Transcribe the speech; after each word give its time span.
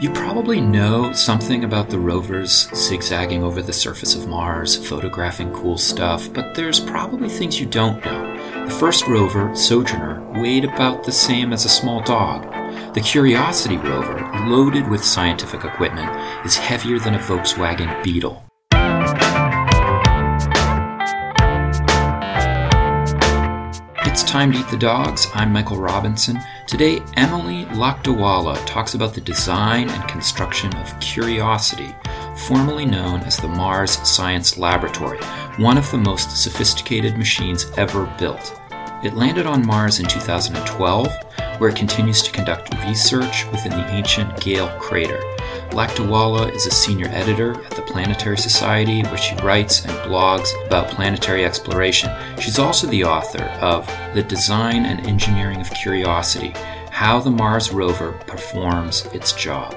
You 0.00 0.08
probably 0.08 0.62
know 0.62 1.12
something 1.12 1.62
about 1.62 1.90
the 1.90 1.98
rovers 1.98 2.70
zigzagging 2.74 3.44
over 3.44 3.60
the 3.60 3.74
surface 3.74 4.14
of 4.14 4.28
Mars, 4.28 4.74
photographing 4.88 5.52
cool 5.52 5.76
stuff, 5.76 6.32
but 6.32 6.54
there's 6.54 6.80
probably 6.80 7.28
things 7.28 7.60
you 7.60 7.66
don't 7.66 8.02
know. 8.02 8.64
The 8.64 8.70
first 8.70 9.06
rover, 9.06 9.54
Sojourner, 9.54 10.22
weighed 10.40 10.64
about 10.64 11.04
the 11.04 11.12
same 11.12 11.52
as 11.52 11.66
a 11.66 11.68
small 11.68 12.00
dog. 12.00 12.44
The 12.94 13.02
Curiosity 13.02 13.76
rover, 13.76 14.26
loaded 14.48 14.88
with 14.88 15.04
scientific 15.04 15.64
equipment, 15.64 16.08
is 16.46 16.56
heavier 16.56 16.98
than 16.98 17.16
a 17.16 17.18
Volkswagen 17.18 18.02
Beetle. 18.02 18.42
It's 24.06 24.22
time 24.22 24.52
to 24.52 24.58
eat 24.60 24.68
the 24.68 24.78
dogs. 24.78 25.26
I'm 25.34 25.52
Michael 25.52 25.76
Robinson. 25.76 26.40
Today, 26.70 27.02
Emily 27.16 27.64
Lakdawalla 27.64 28.64
talks 28.64 28.94
about 28.94 29.12
the 29.12 29.20
design 29.20 29.90
and 29.90 30.08
construction 30.08 30.72
of 30.76 31.00
Curiosity, 31.00 31.92
formerly 32.46 32.86
known 32.86 33.22
as 33.22 33.38
the 33.38 33.48
Mars 33.48 33.90
Science 34.08 34.56
Laboratory, 34.56 35.18
one 35.56 35.76
of 35.76 35.90
the 35.90 35.98
most 35.98 36.40
sophisticated 36.40 37.18
machines 37.18 37.66
ever 37.76 38.06
built. 38.20 38.59
It 39.02 39.14
landed 39.14 39.46
on 39.46 39.66
Mars 39.66 39.98
in 39.98 40.04
2012, 40.04 41.08
where 41.56 41.70
it 41.70 41.76
continues 41.76 42.20
to 42.22 42.30
conduct 42.32 42.74
research 42.86 43.46
within 43.50 43.72
the 43.72 43.88
ancient 43.88 44.38
Gale 44.42 44.68
crater. 44.78 45.18
Lakdawalla 45.70 46.54
is 46.54 46.66
a 46.66 46.70
senior 46.70 47.06
editor 47.06 47.52
at 47.64 47.70
the 47.70 47.80
Planetary 47.80 48.36
Society, 48.36 49.00
where 49.04 49.16
she 49.16 49.34
writes 49.36 49.86
and 49.86 49.92
blogs 50.00 50.50
about 50.66 50.90
planetary 50.90 51.46
exploration. 51.46 52.10
She's 52.38 52.58
also 52.58 52.86
the 52.88 53.04
author 53.04 53.44
of 53.62 53.86
The 54.14 54.22
Design 54.22 54.84
and 54.84 55.06
Engineering 55.06 55.62
of 55.62 55.70
Curiosity 55.70 56.52
How 56.90 57.20
the 57.20 57.30
Mars 57.30 57.72
Rover 57.72 58.12
Performs 58.26 59.06
Its 59.14 59.32
Job. 59.32 59.74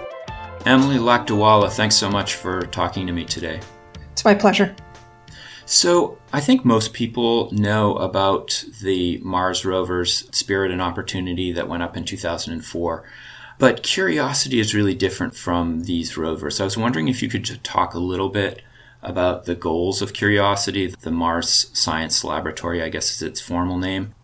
Emily 0.65 0.97
Lakdawalla, 0.97 1.71
thanks 1.71 1.95
so 1.95 2.09
much 2.09 2.35
for 2.35 2.63
talking 2.63 3.07
to 3.07 3.13
me 3.13 3.23
today. 3.23 3.61
It's 4.11 4.25
my 4.25 4.35
pleasure. 4.35 4.75
So, 5.65 6.17
I 6.33 6.41
think 6.41 6.65
most 6.65 6.93
people 6.93 7.49
know 7.53 7.95
about 7.95 8.65
the 8.81 9.17
Mars 9.19 9.63
rover's 9.63 10.27
Spirit 10.35 10.71
and 10.71 10.81
Opportunity 10.81 11.53
that 11.53 11.69
went 11.69 11.83
up 11.83 11.95
in 11.95 12.03
2004. 12.03 13.03
But 13.59 13.83
Curiosity 13.83 14.59
is 14.59 14.75
really 14.75 14.93
different 14.93 15.35
from 15.35 15.83
these 15.83 16.17
rovers. 16.17 16.59
I 16.59 16.65
was 16.65 16.77
wondering 16.77 17.07
if 17.07 17.21
you 17.21 17.29
could 17.29 17.43
just 17.43 17.63
talk 17.63 17.93
a 17.93 17.99
little 17.99 18.29
bit 18.29 18.61
about 19.01 19.45
the 19.45 19.55
goals 19.55 20.01
of 20.01 20.13
Curiosity, 20.13 20.87
the 20.87 21.11
Mars 21.11 21.69
Science 21.73 22.23
Laboratory, 22.23 22.81
I 22.81 22.89
guess 22.89 23.11
is 23.11 23.21
its 23.21 23.41
formal 23.41 23.77
name. 23.77 24.15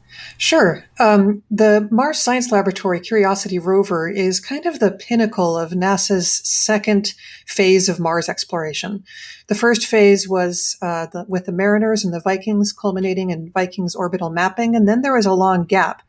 Sure. 0.41 0.85
Um, 0.99 1.43
the 1.51 1.89
Mars 1.91 2.17
Science 2.17 2.49
Laboratory 2.49 3.01
Curiosity 3.01 3.59
rover 3.59 4.07
is 4.07 4.39
kind 4.39 4.65
of 4.65 4.79
the 4.79 4.91
pinnacle 4.91 5.57
of 5.57 5.71
NASA's 5.71 6.31
second 6.47 7.13
phase 7.45 7.89
of 7.89 7.99
Mars 7.99 8.29
exploration. 8.29 9.03
The 9.47 9.55
first 9.55 9.85
phase 9.85 10.29
was 10.29 10.77
uh, 10.81 11.07
the, 11.07 11.25
with 11.27 11.45
the 11.45 11.51
Mariners 11.51 12.05
and 12.05 12.13
the 12.13 12.21
Vikings, 12.21 12.71
culminating 12.71 13.31
in 13.31 13.51
Vikings 13.51 13.95
orbital 13.95 14.29
mapping, 14.29 14.77
and 14.77 14.87
then 14.87 15.01
there 15.01 15.13
was 15.13 15.25
a 15.25 15.33
long 15.33 15.65
gap 15.65 16.03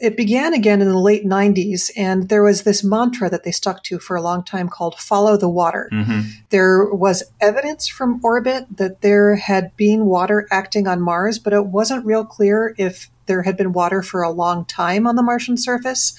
it 0.00 0.16
began 0.16 0.54
again 0.54 0.80
in 0.80 0.88
the 0.88 0.98
late 0.98 1.26
90s, 1.26 1.90
and 1.94 2.28
there 2.30 2.42
was 2.42 2.62
this 2.62 2.82
mantra 2.82 3.28
that 3.28 3.44
they 3.44 3.50
stuck 3.50 3.82
to 3.84 3.98
for 3.98 4.16
a 4.16 4.22
long 4.22 4.42
time 4.42 4.68
called 4.68 4.98
follow 4.98 5.36
the 5.36 5.48
water. 5.48 5.90
Mm-hmm. 5.92 6.20
There 6.48 6.86
was 6.86 7.22
evidence 7.40 7.86
from 7.86 8.18
orbit 8.24 8.64
that 8.74 9.02
there 9.02 9.36
had 9.36 9.76
been 9.76 10.06
water 10.06 10.48
acting 10.50 10.88
on 10.88 11.02
Mars, 11.02 11.38
but 11.38 11.52
it 11.52 11.66
wasn't 11.66 12.06
real 12.06 12.24
clear 12.24 12.74
if 12.78 13.10
there 13.30 13.42
had 13.42 13.56
been 13.56 13.72
water 13.72 14.02
for 14.02 14.22
a 14.22 14.30
long 14.30 14.64
time 14.64 15.06
on 15.06 15.14
the 15.14 15.22
Martian 15.22 15.56
surface. 15.56 16.18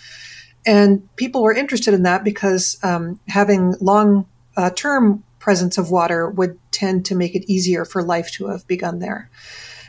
And 0.66 1.14
people 1.18 1.44
were 1.44 1.54
interested 1.54 1.94
in 1.94 2.04
that 2.04 2.24
because 2.24 2.78
um, 2.84 3.20
having 3.28 3.76
long 3.82 4.28
uh, 4.56 4.70
term 4.70 5.26
presence 5.38 5.78
of 5.78 5.92
water 5.92 6.30
would 6.30 6.58
tend 6.72 7.04
to 7.06 7.16
make 7.16 7.36
it 7.36 7.52
easier 7.52 7.84
for 7.84 8.02
life 8.02 8.32
to 8.32 8.48
have 8.48 8.66
begun 8.66 9.00
there. 9.00 9.30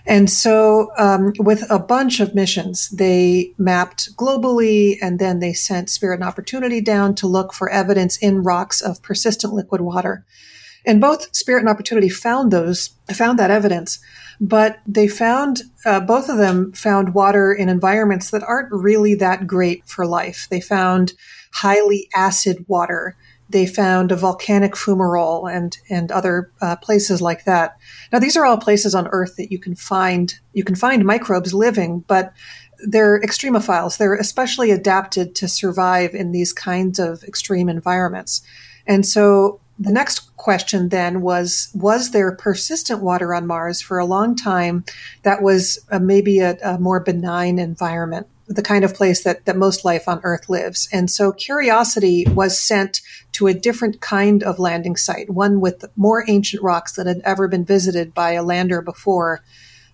And 0.05 0.29
so, 0.29 0.91
um, 0.99 1.33
with 1.39 1.65
a 1.71 1.79
bunch 1.79 2.19
of 2.19 2.35
missions, 2.35 2.89
they 2.89 3.53
mapped 3.57 4.17
globally 4.17 4.97
and 5.01 5.21
then 5.21 5.39
they 5.39 5.53
sent 5.53 5.91
Spirit 5.91 6.15
and 6.15 6.25
Opportunity 6.25 6.81
down 6.81 7.15
to 7.17 7.29
look 7.29 7.53
for 7.53 7.71
evidence 7.71 8.17
in 8.17 8.43
rocks 8.43 8.81
of 8.81 9.01
persistent 9.01 9.53
liquid 9.53 9.81
water. 9.81 10.25
And 10.85 11.01
both 11.01 11.35
Spirit 11.35 11.61
and 11.61 11.69
Opportunity 11.69 12.09
found 12.09 12.51
those, 12.51 12.91
found 13.13 13.39
that 13.39 13.51
evidence, 13.51 13.99
but 14.41 14.81
they 14.87 15.07
found, 15.07 15.63
uh, 15.85 16.01
both 16.01 16.29
of 16.29 16.39
them 16.39 16.73
found 16.73 17.15
water 17.15 17.53
in 17.53 17.69
environments 17.69 18.31
that 18.31 18.43
aren't 18.43 18.73
really 18.73 19.15
that 19.17 19.47
great 19.47 19.87
for 19.87 20.07
life. 20.07 20.49
They 20.51 20.61
found 20.61 21.13
highly 21.53 22.09
acid 22.15 22.65
water 22.67 23.17
they 23.53 23.67
found 23.67 24.11
a 24.11 24.17
volcanic 24.17 24.73
fumarole 24.73 25.51
and 25.53 25.79
and 25.89 26.11
other 26.11 26.51
uh, 26.61 26.77
places 26.77 27.23
like 27.23 27.45
that. 27.45 27.77
Now 28.13 28.19
these 28.19 28.37
are 28.37 28.45
all 28.45 28.57
places 28.57 28.95
on 28.95 29.09
Earth 29.09 29.37
that 29.37 29.53
you 29.53 29.59
can 29.59 29.77
find 29.77 30.35
you 30.53 30.65
can 30.65 30.75
find 30.75 31.05
microbes 31.05 31.55
living, 31.55 32.05
but 32.09 32.33
they're 32.89 33.21
extremophiles. 33.21 33.99
They're 33.99 34.15
especially 34.15 34.71
adapted 34.71 35.35
to 35.37 35.49
survive 35.49 36.15
in 36.15 36.33
these 36.33 36.53
kinds 36.53 36.99
of 36.99 37.23
extreme 37.25 37.69
environments. 37.69 38.43
And 38.87 39.07
so 39.07 39.61
the 39.79 39.93
next 39.93 40.37
question 40.37 40.91
then 40.91 41.21
was 41.23 41.71
was 41.75 42.11
there 42.11 42.31
persistent 42.33 43.03
water 43.03 43.35
on 43.35 43.47
Mars 43.47 43.81
for 43.81 43.99
a 43.99 44.05
long 44.07 44.37
time 44.37 44.85
that 45.23 45.43
was 45.43 45.79
uh, 45.91 45.99
maybe 45.99 46.41
a, 46.41 46.57
a 46.63 46.79
more 46.79 47.01
benign 47.01 47.59
environment? 47.59 48.27
the 48.55 48.63
kind 48.63 48.85
of 48.85 48.95
place 48.95 49.25
that, 49.25 49.45
that 49.45 49.57
most 49.57 49.85
life 49.85 50.09
on 50.09 50.21
Earth 50.23 50.49
lives. 50.49 50.89
And 50.93 51.11
so 51.11 51.33
Curiosity 51.33 52.27
was 52.29 52.61
sent 52.61 53.01
to 53.33 53.47
a 53.47 53.55
different 53.55 54.01
kind 54.01 54.43
of 54.43 54.59
landing 54.59 54.97
site, 54.97 55.31
one 55.31 55.61
with 55.61 55.85
more 55.97 56.25
ancient 56.29 56.63
rocks 56.63 56.93
than 56.93 57.07
had 57.07 57.23
ever 57.25 57.49
been 57.49 57.65
visited 57.65 58.15
by 58.15 58.33
a 58.33 58.43
lander 58.43 58.83
before, 58.83 59.43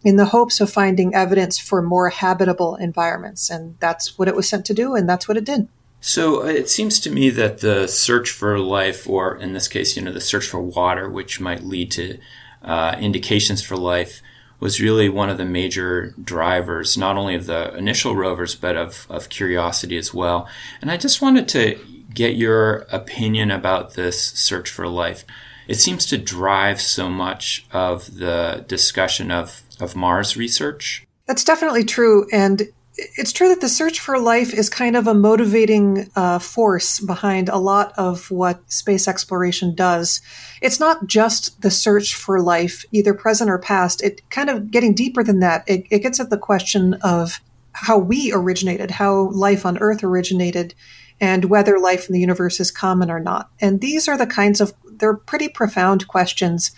in 0.05 0.17
the 0.17 0.27
hopes 0.27 0.61
of 0.61 0.71
finding 0.71 1.15
evidence 1.15 1.59
for 1.59 1.83
more 1.83 2.09
habitable 2.09 2.77
environments. 2.77 3.51
And 3.51 3.77
that's 3.81 4.19
what 4.19 4.29
it 4.29 4.37
was 4.37 4.49
sent 4.49 4.65
to 4.67 4.75
do, 4.75 4.95
and 4.95 5.09
that's 5.09 5.29
what 5.29 5.37
it 5.37 5.45
did. 5.45 5.69
So 6.01 6.43
uh, 6.43 6.47
it 6.47 6.69
seems 6.69 7.01
to 7.01 7.11
me 7.11 7.31
that 7.31 7.59
the 7.59 7.87
search 7.87 8.31
for 8.31 8.59
life, 8.59 9.09
or 9.09 9.37
in 9.37 9.53
this 9.53 9.69
case, 9.69 9.97
you 9.97 10.03
know, 10.03 10.13
the 10.13 10.21
search 10.21 10.47
for 10.47 10.61
water, 10.61 11.09
which 11.09 11.41
might 11.41 11.65
lead 11.65 11.91
to 11.93 12.19
uh, 12.63 12.97
indications 13.01 13.63
for 13.63 13.77
life, 13.77 14.23
was 14.61 14.81
really 14.81 15.09
one 15.09 15.31
of 15.31 15.39
the 15.39 15.45
major 15.45 16.15
drivers, 16.23 16.97
not 16.97 17.17
only 17.17 17.35
of 17.35 17.47
the 17.47 17.75
initial 17.77 18.17
rovers, 18.17 18.55
but 18.55 18.77
of, 18.77 19.07
of 19.09 19.29
curiosity 19.29 19.97
as 19.97 20.13
well. 20.13 20.49
And 20.81 20.91
I 20.91 20.97
just 20.97 21.23
wanted 21.23 21.49
to 21.49 21.79
get 22.13 22.37
your 22.37 22.87
opinion 22.91 23.51
about 23.51 23.95
this 23.95 24.21
search 24.21 24.71
for 24.71 24.89
life. 24.89 25.25
It 25.69 25.77
seems 25.77 26.07
to 26.07 26.19
drive 26.19 26.81
so 26.81 27.09
much 27.09 27.67
of 27.71 28.17
the 28.17 28.65
discussion 28.67 29.31
of, 29.31 29.63
of 29.79 29.95
Mars 29.95 30.37
research. 30.37 31.07
That's 31.27 31.45
definitely 31.45 31.85
true. 31.85 32.27
And 32.33 32.69
it's 32.99 33.33
true 33.33 33.49
that 33.49 33.61
the 33.61 33.69
search 33.69 34.01
for 34.01 34.19
life 34.19 34.53
is 34.53 34.69
kind 34.69 34.97
of 34.97 35.07
a 35.07 35.15
motivating 35.15 36.11
uh, 36.17 36.41
force 36.41 36.99
behind 36.99 37.49
a 37.49 37.57
lot 37.57 37.93
of 37.97 38.29
what 38.31 38.71
space 38.71 39.07
exploration 39.07 39.75
does. 39.75 40.21
It's 40.61 40.81
not 40.81 41.07
just 41.07 41.63
the 41.63 41.71
search 41.71 42.17
for 42.17 42.41
life, 42.43 42.85
either 42.91 43.15
present 43.15 43.51
or 43.51 43.59
past. 43.59 44.03
It 44.03 44.29
kind 44.31 44.51
of 44.51 44.73
getting 44.73 44.95
deeper 44.95 45.23
than 45.23 45.39
that. 45.41 45.63
It, 45.69 45.87
it 45.91 46.01
gets 46.01 46.19
at 46.19 46.31
the 46.31 46.39
question 46.39 46.95
of 46.95 47.41
how 47.73 47.99
we 47.99 48.33
originated, 48.33 48.91
how 48.91 49.31
life 49.31 49.65
on 49.65 49.79
Earth 49.79 50.03
originated, 50.03 50.75
and 51.21 51.45
whether 51.45 51.79
life 51.79 52.09
in 52.09 52.15
the 52.15 52.21
universe 52.21 52.59
is 52.59 52.73
common 52.73 53.13
or 53.13 53.21
not. 53.21 53.49
And 53.61 53.81
these 53.81 54.09
are 54.09 54.19
the 54.19 54.27
kinds 54.27 54.61
of 54.61 54.75
they're 54.85 55.15
pretty 55.15 55.49
profound 55.49 56.09
questions 56.09 56.73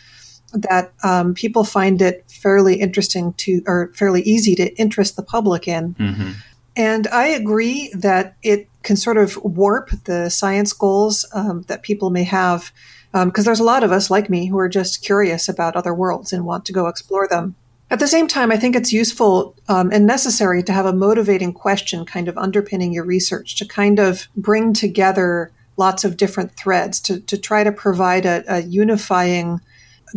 that 0.53 0.93
um, 1.03 1.35
people 1.35 1.65
find 1.65 2.03
it 2.03 2.25
fairly 2.31 2.81
interesting 2.81 3.33
to, 3.35 3.63
or 3.67 3.91
fairly 3.95 4.23
easy 4.23 4.55
to 4.57 4.75
interest 4.77 5.17
the 5.17 5.23
public 5.23 5.69
in. 5.69 5.95
Mm-hmm. 5.95 6.31
And 6.77 7.07
I 7.09 7.27
agree 7.27 7.93
that 7.95 8.37
it 8.43 8.69
can 8.83 8.97
sort 8.97 9.19
of 9.19 9.37
warp 9.45 9.91
the 10.05 10.31
science 10.31 10.73
goals 10.73 11.27
um, 11.35 11.63
that 11.69 11.83
people 11.83 12.11
may 12.11 12.25
have, 12.25 12.73
because 13.13 13.25
um, 13.25 13.45
there's 13.45 13.61
a 13.61 13.65
lot 13.65 13.85
of 13.85 13.93
us 13.93 14.11
like 14.11 14.31
me 14.31 14.47
who 14.47 14.59
are 14.59 14.69
just 14.69 15.05
curious 15.05 15.49
about 15.49 15.77
other 15.77 15.93
worlds 15.93 16.33
and 16.33 16.45
want 16.45 16.65
to 16.67 16.73
go 16.73 16.87
explore 16.87 17.29
them. 17.29 17.55
At 17.91 17.99
the 17.99 18.07
same 18.07 18.29
time, 18.29 18.53
I 18.53 18.57
think 18.57 18.77
it's 18.77 18.93
useful 18.93 19.57
um, 19.69 19.91
and 19.93 20.07
necessary 20.07 20.63
to 20.63 20.73
have 20.73 20.87
a 20.87 20.93
motivating 20.93 21.53
question 21.53 22.07
kind 22.07 22.29
of 22.29 22.39
underpinning 22.39 22.93
your 22.93 23.05
research 23.05 23.57
to 23.57 23.67
kind 23.67 23.99
of 23.99 24.29
bring 24.37 24.73
together 24.73 25.51
lots 25.77 26.05
of 26.05 26.17
different 26.17 26.53
threads 26.57 27.01
to, 27.01 27.19
to 27.21 27.37
try 27.37 27.65
to 27.65 27.73
provide 27.73 28.27
a, 28.27 28.45
a 28.47 28.61
unifying 28.61 29.61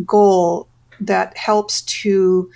goal 0.04 0.68
that 1.00 1.36
helps 1.36 1.82
to 1.82 2.50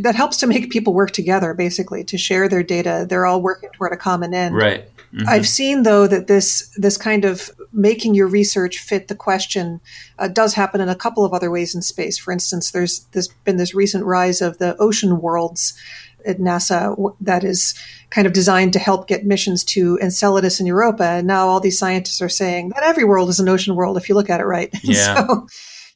that 0.00 0.16
helps 0.16 0.36
to 0.38 0.46
make 0.46 0.70
people 0.70 0.92
work 0.92 1.12
together 1.12 1.54
basically 1.54 2.02
to 2.02 2.18
share 2.18 2.48
their 2.48 2.62
data 2.62 3.06
they're 3.08 3.26
all 3.26 3.40
working 3.40 3.70
toward 3.70 3.92
a 3.92 3.96
common 3.96 4.34
end 4.34 4.56
right 4.56 4.88
mm-hmm. 5.12 5.28
i've 5.28 5.46
seen 5.46 5.82
though 5.84 6.06
that 6.06 6.26
this 6.26 6.72
this 6.76 6.96
kind 6.96 7.24
of 7.24 7.50
making 7.72 8.14
your 8.14 8.26
research 8.26 8.78
fit 8.78 9.08
the 9.08 9.14
question 9.14 9.80
uh, 10.18 10.26
does 10.26 10.54
happen 10.54 10.80
in 10.80 10.88
a 10.88 10.96
couple 10.96 11.24
of 11.24 11.32
other 11.32 11.50
ways 11.50 11.74
in 11.74 11.82
space 11.82 12.18
for 12.18 12.32
instance 12.32 12.72
there's 12.72 13.00
there's 13.12 13.28
been 13.44 13.56
this 13.56 13.74
recent 13.74 14.04
rise 14.04 14.40
of 14.40 14.58
the 14.58 14.76
ocean 14.78 15.20
worlds 15.20 15.78
at 16.26 16.38
NASA 16.38 17.14
that 17.20 17.44
is 17.44 17.74
kind 18.10 18.26
of 18.26 18.32
designed 18.32 18.72
to 18.72 18.78
help 18.78 19.08
get 19.08 19.24
missions 19.24 19.64
to 19.64 19.98
Enceladus 20.00 20.60
and 20.60 20.66
Europa. 20.66 21.04
And 21.04 21.26
now 21.26 21.46
all 21.46 21.60
these 21.60 21.78
scientists 21.78 22.20
are 22.20 22.28
saying 22.28 22.70
that 22.70 22.82
every 22.82 23.04
world 23.04 23.28
is 23.28 23.40
an 23.40 23.48
ocean 23.48 23.74
world 23.74 23.96
if 23.96 24.08
you 24.08 24.14
look 24.14 24.30
at 24.30 24.40
it 24.40 24.44
right. 24.44 24.70
Yeah. 24.82 25.26
so 25.26 25.46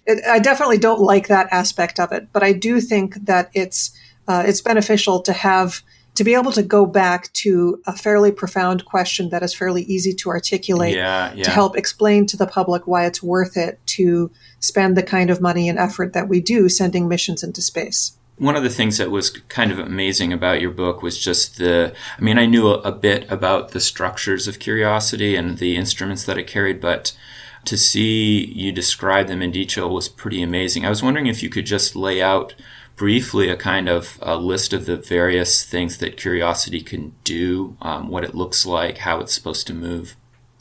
it, 0.06 0.24
I 0.26 0.38
definitely 0.38 0.78
don't 0.78 1.00
like 1.00 1.28
that 1.28 1.48
aspect 1.50 2.00
of 2.00 2.12
it, 2.12 2.28
but 2.32 2.42
I 2.42 2.52
do 2.52 2.80
think 2.80 3.14
that 3.26 3.50
it's 3.54 3.96
uh, 4.28 4.44
it's 4.46 4.60
beneficial 4.60 5.20
to 5.22 5.32
have 5.32 5.82
to 6.14 6.24
be 6.24 6.34
able 6.34 6.52
to 6.52 6.62
go 6.62 6.84
back 6.84 7.32
to 7.32 7.80
a 7.86 7.96
fairly 7.96 8.30
profound 8.30 8.84
question 8.84 9.30
that 9.30 9.42
is 9.42 9.54
fairly 9.54 9.82
easy 9.84 10.12
to 10.12 10.28
articulate 10.28 10.94
yeah, 10.94 11.32
yeah. 11.32 11.44
to 11.44 11.50
help 11.50 11.76
explain 11.76 12.26
to 12.26 12.36
the 12.36 12.46
public 12.46 12.86
why 12.86 13.06
it's 13.06 13.22
worth 13.22 13.56
it 13.56 13.80
to 13.86 14.30
spend 14.60 14.96
the 14.96 15.02
kind 15.02 15.30
of 15.30 15.40
money 15.40 15.68
and 15.68 15.78
effort 15.78 16.12
that 16.12 16.28
we 16.28 16.40
do 16.40 16.68
sending 16.68 17.08
missions 17.08 17.42
into 17.42 17.62
space. 17.62 18.16
One 18.36 18.56
of 18.56 18.62
the 18.62 18.70
things 18.70 18.98
that 18.98 19.10
was 19.10 19.30
kind 19.30 19.70
of 19.70 19.78
amazing 19.78 20.32
about 20.32 20.60
your 20.60 20.70
book 20.70 21.02
was 21.02 21.18
just 21.18 21.58
the, 21.58 21.94
I 22.18 22.20
mean, 22.20 22.38
I 22.38 22.46
knew 22.46 22.68
a, 22.68 22.78
a 22.80 22.92
bit 22.92 23.30
about 23.30 23.70
the 23.70 23.80
structures 23.80 24.46
of 24.46 24.58
Curiosity 24.58 25.36
and 25.36 25.58
the 25.58 25.76
instruments 25.76 26.24
that 26.24 26.38
it 26.38 26.46
carried, 26.46 26.80
but 26.80 27.16
to 27.64 27.76
see 27.76 28.44
you 28.44 28.72
describe 28.72 29.28
them 29.28 29.42
in 29.42 29.50
detail 29.50 29.92
was 29.92 30.08
pretty 30.08 30.42
amazing. 30.42 30.84
I 30.84 30.90
was 30.90 31.02
wondering 31.02 31.26
if 31.26 31.42
you 31.42 31.48
could 31.48 31.66
just 31.66 31.94
lay 31.94 32.20
out 32.20 32.54
briefly 32.96 33.48
a 33.48 33.56
kind 33.56 33.88
of 33.88 34.18
a 34.22 34.36
list 34.36 34.72
of 34.72 34.86
the 34.86 34.96
various 34.96 35.64
things 35.64 35.98
that 35.98 36.16
Curiosity 36.16 36.80
can 36.80 37.14
do, 37.24 37.76
um, 37.80 38.08
what 38.08 38.24
it 38.24 38.34
looks 38.34 38.66
like, 38.66 38.98
how 38.98 39.20
it's 39.20 39.32
supposed 39.32 39.66
to 39.68 39.74
move. 39.74 40.16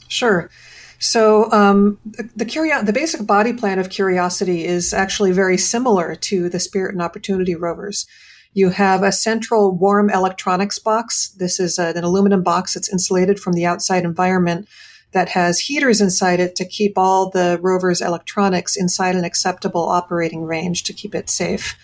Sure. 0.08 0.50
So 0.98 1.50
um, 1.50 1.98
the, 2.04 2.44
curio- 2.44 2.82
the 2.82 2.92
basic 2.92 3.26
body 3.26 3.52
plan 3.52 3.78
of 3.78 3.90
Curiosity 3.90 4.64
is 4.64 4.94
actually 4.94 5.32
very 5.32 5.58
similar 5.58 6.14
to 6.14 6.48
the 6.48 6.60
Spirit 6.60 6.94
and 6.94 7.02
Opportunity 7.02 7.54
rovers. 7.54 8.06
You 8.54 8.70
have 8.70 9.02
a 9.02 9.12
central 9.12 9.72
warm 9.72 10.10
electronics 10.10 10.78
box. 10.78 11.30
This 11.38 11.58
is 11.58 11.78
an 11.78 12.04
aluminum 12.04 12.42
box 12.42 12.74
that's 12.74 12.92
insulated 12.92 13.40
from 13.40 13.54
the 13.54 13.66
outside 13.66 14.04
environment 14.04 14.68
that 15.12 15.30
has 15.30 15.60
heaters 15.60 16.00
inside 16.00 16.40
it 16.40 16.56
to 16.56 16.64
keep 16.64 16.98
all 16.98 17.30
the 17.30 17.58
rover's 17.62 18.00
electronics 18.00 18.76
inside 18.76 19.14
an 19.14 19.24
acceptable 19.24 19.88
operating 19.88 20.44
range 20.44 20.82
to 20.84 20.92
keep 20.92 21.14
it 21.14 21.30
safe. 21.30 21.76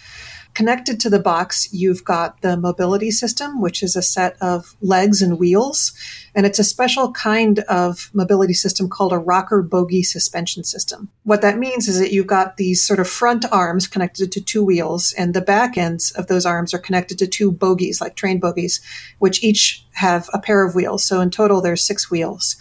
Connected 0.54 0.98
to 0.98 1.10
the 1.10 1.20
box, 1.20 1.72
you've 1.72 2.04
got 2.04 2.40
the 2.40 2.56
mobility 2.56 3.12
system, 3.12 3.60
which 3.60 3.80
is 3.80 3.94
a 3.94 4.02
set 4.02 4.36
of 4.40 4.74
legs 4.80 5.22
and 5.22 5.38
wheels. 5.38 5.92
And 6.34 6.46
it's 6.46 6.58
a 6.58 6.64
special 6.64 7.12
kind 7.12 7.60
of 7.68 8.10
mobility 8.12 8.54
system 8.54 8.88
called 8.88 9.12
a 9.12 9.18
rocker 9.18 9.62
bogie 9.62 10.02
suspension 10.02 10.64
system. 10.64 11.10
What 11.22 11.42
that 11.42 11.58
means 11.58 11.86
is 11.86 12.00
that 12.00 12.12
you've 12.12 12.26
got 12.26 12.56
these 12.56 12.84
sort 12.84 12.98
of 12.98 13.08
front 13.08 13.44
arms 13.52 13.86
connected 13.86 14.32
to 14.32 14.40
two 14.40 14.64
wheels, 14.64 15.12
and 15.16 15.32
the 15.32 15.40
back 15.40 15.76
ends 15.76 16.10
of 16.12 16.26
those 16.26 16.46
arms 16.46 16.74
are 16.74 16.78
connected 16.78 17.18
to 17.18 17.28
two 17.28 17.52
bogies, 17.52 18.00
like 18.00 18.16
train 18.16 18.40
bogies, 18.40 18.80
which 19.18 19.44
each 19.44 19.84
have 19.92 20.28
a 20.32 20.40
pair 20.40 20.66
of 20.66 20.74
wheels. 20.74 21.04
So 21.04 21.20
in 21.20 21.30
total, 21.30 21.60
there's 21.60 21.84
six 21.84 22.10
wheels. 22.10 22.56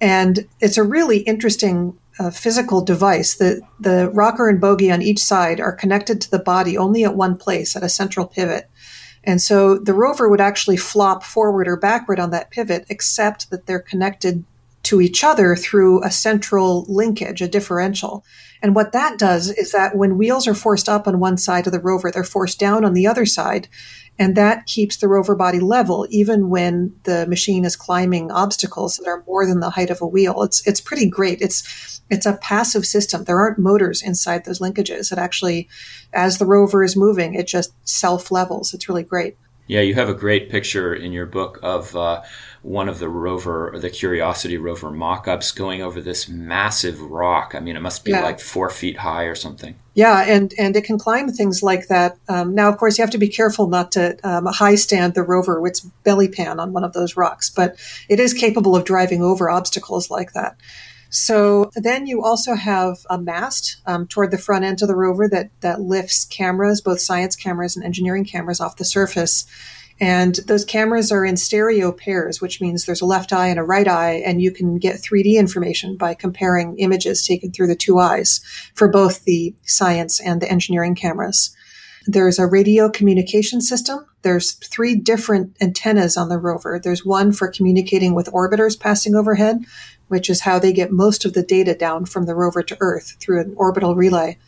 And 0.00 0.46
it's 0.60 0.76
a 0.76 0.82
really 0.82 1.18
interesting 1.20 1.98
uh, 2.18 2.30
physical 2.30 2.82
device. 2.82 3.34
The, 3.34 3.60
the 3.80 4.10
rocker 4.10 4.48
and 4.48 4.60
bogie 4.60 4.90
on 4.90 5.02
each 5.02 5.18
side 5.18 5.60
are 5.60 5.72
connected 5.72 6.20
to 6.20 6.30
the 6.30 6.38
body 6.38 6.76
only 6.76 7.04
at 7.04 7.16
one 7.16 7.36
place, 7.36 7.76
at 7.76 7.82
a 7.82 7.88
central 7.88 8.26
pivot. 8.26 8.70
And 9.24 9.42
so 9.42 9.76
the 9.76 9.94
rover 9.94 10.28
would 10.28 10.40
actually 10.40 10.76
flop 10.76 11.24
forward 11.24 11.66
or 11.66 11.76
backward 11.76 12.20
on 12.20 12.30
that 12.30 12.50
pivot, 12.50 12.86
except 12.88 13.50
that 13.50 13.66
they're 13.66 13.80
connected 13.80 14.44
to 14.86 15.00
each 15.00 15.24
other 15.24 15.56
through 15.56 16.02
a 16.04 16.10
central 16.10 16.84
linkage, 16.88 17.42
a 17.42 17.48
differential. 17.48 18.24
And 18.62 18.74
what 18.74 18.92
that 18.92 19.18
does 19.18 19.50
is 19.50 19.72
that 19.72 19.96
when 19.96 20.16
wheels 20.16 20.46
are 20.46 20.54
forced 20.54 20.88
up 20.88 21.06
on 21.06 21.18
one 21.18 21.38
side 21.38 21.66
of 21.66 21.72
the 21.72 21.80
rover, 21.80 22.10
they're 22.10 22.24
forced 22.24 22.58
down 22.58 22.84
on 22.84 22.94
the 22.94 23.06
other 23.06 23.26
side. 23.26 23.68
And 24.18 24.36
that 24.36 24.64
keeps 24.64 24.96
the 24.96 25.08
rover 25.08 25.34
body 25.34 25.60
level, 25.60 26.06
even 26.08 26.48
when 26.48 26.94
the 27.02 27.26
machine 27.26 27.64
is 27.64 27.76
climbing 27.76 28.30
obstacles 28.30 28.96
that 28.96 29.08
are 29.08 29.24
more 29.26 29.44
than 29.44 29.60
the 29.60 29.70
height 29.70 29.90
of 29.90 30.00
a 30.00 30.06
wheel. 30.06 30.42
It's, 30.42 30.66
it's 30.66 30.80
pretty 30.80 31.08
great. 31.08 31.42
It's, 31.42 32.00
it's 32.08 32.24
a 32.24 32.38
passive 32.40 32.86
system. 32.86 33.24
There 33.24 33.40
aren't 33.40 33.58
motors 33.58 34.02
inside 34.02 34.44
those 34.44 34.60
linkages. 34.60 35.12
It 35.12 35.18
actually, 35.18 35.68
as 36.14 36.38
the 36.38 36.46
rover 36.46 36.82
is 36.82 36.96
moving, 36.96 37.34
it 37.34 37.46
just 37.46 37.74
self 37.86 38.30
levels. 38.30 38.72
It's 38.72 38.88
really 38.88 39.02
great. 39.02 39.36
Yeah, 39.66 39.80
you 39.80 39.94
have 39.94 40.08
a 40.08 40.14
great 40.14 40.48
picture 40.48 40.94
in 40.94 41.12
your 41.12 41.26
book 41.26 41.58
of 41.62 41.94
uh, 41.96 42.22
one 42.62 42.88
of 42.88 42.98
the 42.98 43.08
rover, 43.08 43.74
the 43.76 43.90
Curiosity 43.90 44.56
rover 44.56 44.90
mock 44.90 45.26
ups 45.26 45.50
going 45.50 45.82
over 45.82 46.00
this 46.00 46.28
massive 46.28 47.00
rock. 47.00 47.54
I 47.54 47.60
mean, 47.60 47.76
it 47.76 47.82
must 47.82 48.04
be 48.04 48.12
yeah. 48.12 48.22
like 48.22 48.38
four 48.40 48.70
feet 48.70 48.98
high 48.98 49.24
or 49.24 49.34
something. 49.34 49.76
Yeah, 49.94 50.22
and, 50.22 50.52
and 50.58 50.76
it 50.76 50.84
can 50.84 50.98
climb 50.98 51.30
things 51.30 51.62
like 51.62 51.88
that. 51.88 52.18
Um, 52.28 52.54
now, 52.54 52.68
of 52.68 52.76
course, 52.76 52.98
you 52.98 53.02
have 53.02 53.10
to 53.10 53.18
be 53.18 53.28
careful 53.28 53.66
not 53.66 53.92
to 53.92 54.16
um, 54.22 54.46
high 54.46 54.74
stand 54.76 55.14
the 55.14 55.22
rover 55.22 55.60
with 55.60 55.70
its 55.70 55.80
belly 55.80 56.28
pan 56.28 56.60
on 56.60 56.72
one 56.72 56.84
of 56.84 56.92
those 56.92 57.16
rocks, 57.16 57.50
but 57.50 57.76
it 58.08 58.20
is 58.20 58.34
capable 58.34 58.76
of 58.76 58.84
driving 58.84 59.22
over 59.22 59.50
obstacles 59.50 60.10
like 60.10 60.32
that. 60.32 60.56
So 61.18 61.70
then 61.74 62.06
you 62.06 62.22
also 62.22 62.54
have 62.54 62.98
a 63.08 63.16
mast 63.16 63.80
um, 63.86 64.06
toward 64.06 64.30
the 64.30 64.38
front 64.38 64.64
end 64.64 64.82
of 64.82 64.88
the 64.88 64.94
rover 64.94 65.26
that, 65.30 65.50
that 65.62 65.80
lifts 65.80 66.26
cameras, 66.26 66.82
both 66.82 67.00
science 67.00 67.34
cameras 67.34 67.74
and 67.74 67.84
engineering 67.84 68.26
cameras, 68.26 68.60
off 68.60 68.76
the 68.76 68.84
surface 68.84 69.46
and 69.98 70.34
those 70.46 70.64
cameras 70.64 71.10
are 71.10 71.24
in 71.24 71.36
stereo 71.36 71.90
pairs, 71.90 72.40
which 72.40 72.60
means 72.60 72.84
there's 72.84 73.00
a 73.00 73.06
left 73.06 73.32
eye 73.32 73.48
and 73.48 73.58
a 73.58 73.62
right 73.64 73.88
eye, 73.88 74.22
and 74.26 74.42
you 74.42 74.50
can 74.50 74.78
get 74.78 74.96
3D 74.96 75.36
information 75.36 75.96
by 75.96 76.12
comparing 76.14 76.78
images 76.78 77.26
taken 77.26 77.50
through 77.50 77.68
the 77.68 77.76
two 77.76 77.98
eyes 77.98 78.40
for 78.74 78.88
both 78.88 79.24
the 79.24 79.54
science 79.64 80.20
and 80.20 80.40
the 80.42 80.50
engineering 80.50 80.94
cameras. 80.94 81.56
There's 82.06 82.38
a 82.38 82.46
radio 82.46 82.88
communication 82.88 83.60
system. 83.60 84.06
There's 84.22 84.52
three 84.52 84.96
different 84.96 85.56
antennas 85.60 86.16
on 86.16 86.28
the 86.28 86.38
rover. 86.38 86.78
There's 86.78 87.04
one 87.04 87.32
for 87.32 87.48
communicating 87.48 88.14
with 88.14 88.30
orbiters 88.32 88.78
passing 88.78 89.14
overhead, 89.16 89.64
which 90.08 90.30
is 90.30 90.42
how 90.42 90.58
they 90.58 90.72
get 90.72 90.90
most 90.90 91.24
of 91.24 91.32
the 91.32 91.42
data 91.42 91.74
down 91.74 92.04
from 92.06 92.26
the 92.26 92.34
rover 92.34 92.62
to 92.62 92.76
Earth 92.80 93.16
through 93.20 93.40
an 93.40 93.54
orbital 93.56 93.96
relay. 93.96 94.38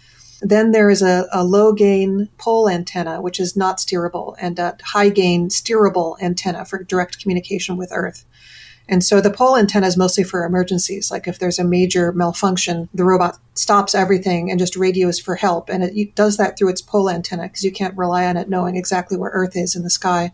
Then 0.41 0.71
there 0.71 0.89
is 0.89 1.03
a, 1.03 1.27
a 1.33 1.43
low 1.43 1.73
gain 1.73 2.29
pole 2.39 2.69
antenna, 2.69 3.21
which 3.21 3.41
is 3.41 3.57
not 3.57 3.79
steerable, 3.79 4.37
and 4.39 4.59
a 4.59 4.77
high 4.83 5.09
gain 5.09 5.49
steerable 5.49 6.21
antenna 6.21 6.65
for 6.65 6.85
direct 6.85 7.21
communication 7.21 7.77
with 7.77 7.91
Earth. 7.93 8.25
And 8.89 9.05
so 9.05 9.21
the 9.21 9.31
pole 9.31 9.57
antenna 9.57 9.87
is 9.87 9.99
mostly 9.99 10.25
for 10.25 10.45
emergencies. 10.45 11.11
Like 11.11 11.29
if 11.29 11.39
there's 11.39 11.59
a 11.59 11.65
major 11.65 12.13
malfunction, 12.13 12.89
the 12.95 13.05
robot 13.05 13.39
stops 13.55 13.95
everything 13.95 14.51
and 14.51 14.59
just 14.59 14.77
radios 14.77 15.21
for 15.21 15.35
help. 15.35 15.69
And 15.69 15.85
it 15.85 16.15
does 16.15 16.39
that 16.39 16.57
through 16.57 16.71
its 16.71 16.81
pole 16.81 17.11
antenna 17.11 17.43
because 17.45 17.65
you 17.65 17.73
can't 17.73 17.97
rely 17.99 18.25
on 18.27 18.39
it 18.39 18.49
knowing 18.49 18.77
exactly 18.77 19.19
where 19.19 19.31
Earth 19.31 19.57
is 19.57 19.77
in 19.77 19.83
the 19.83 19.91
sky. 19.91 20.33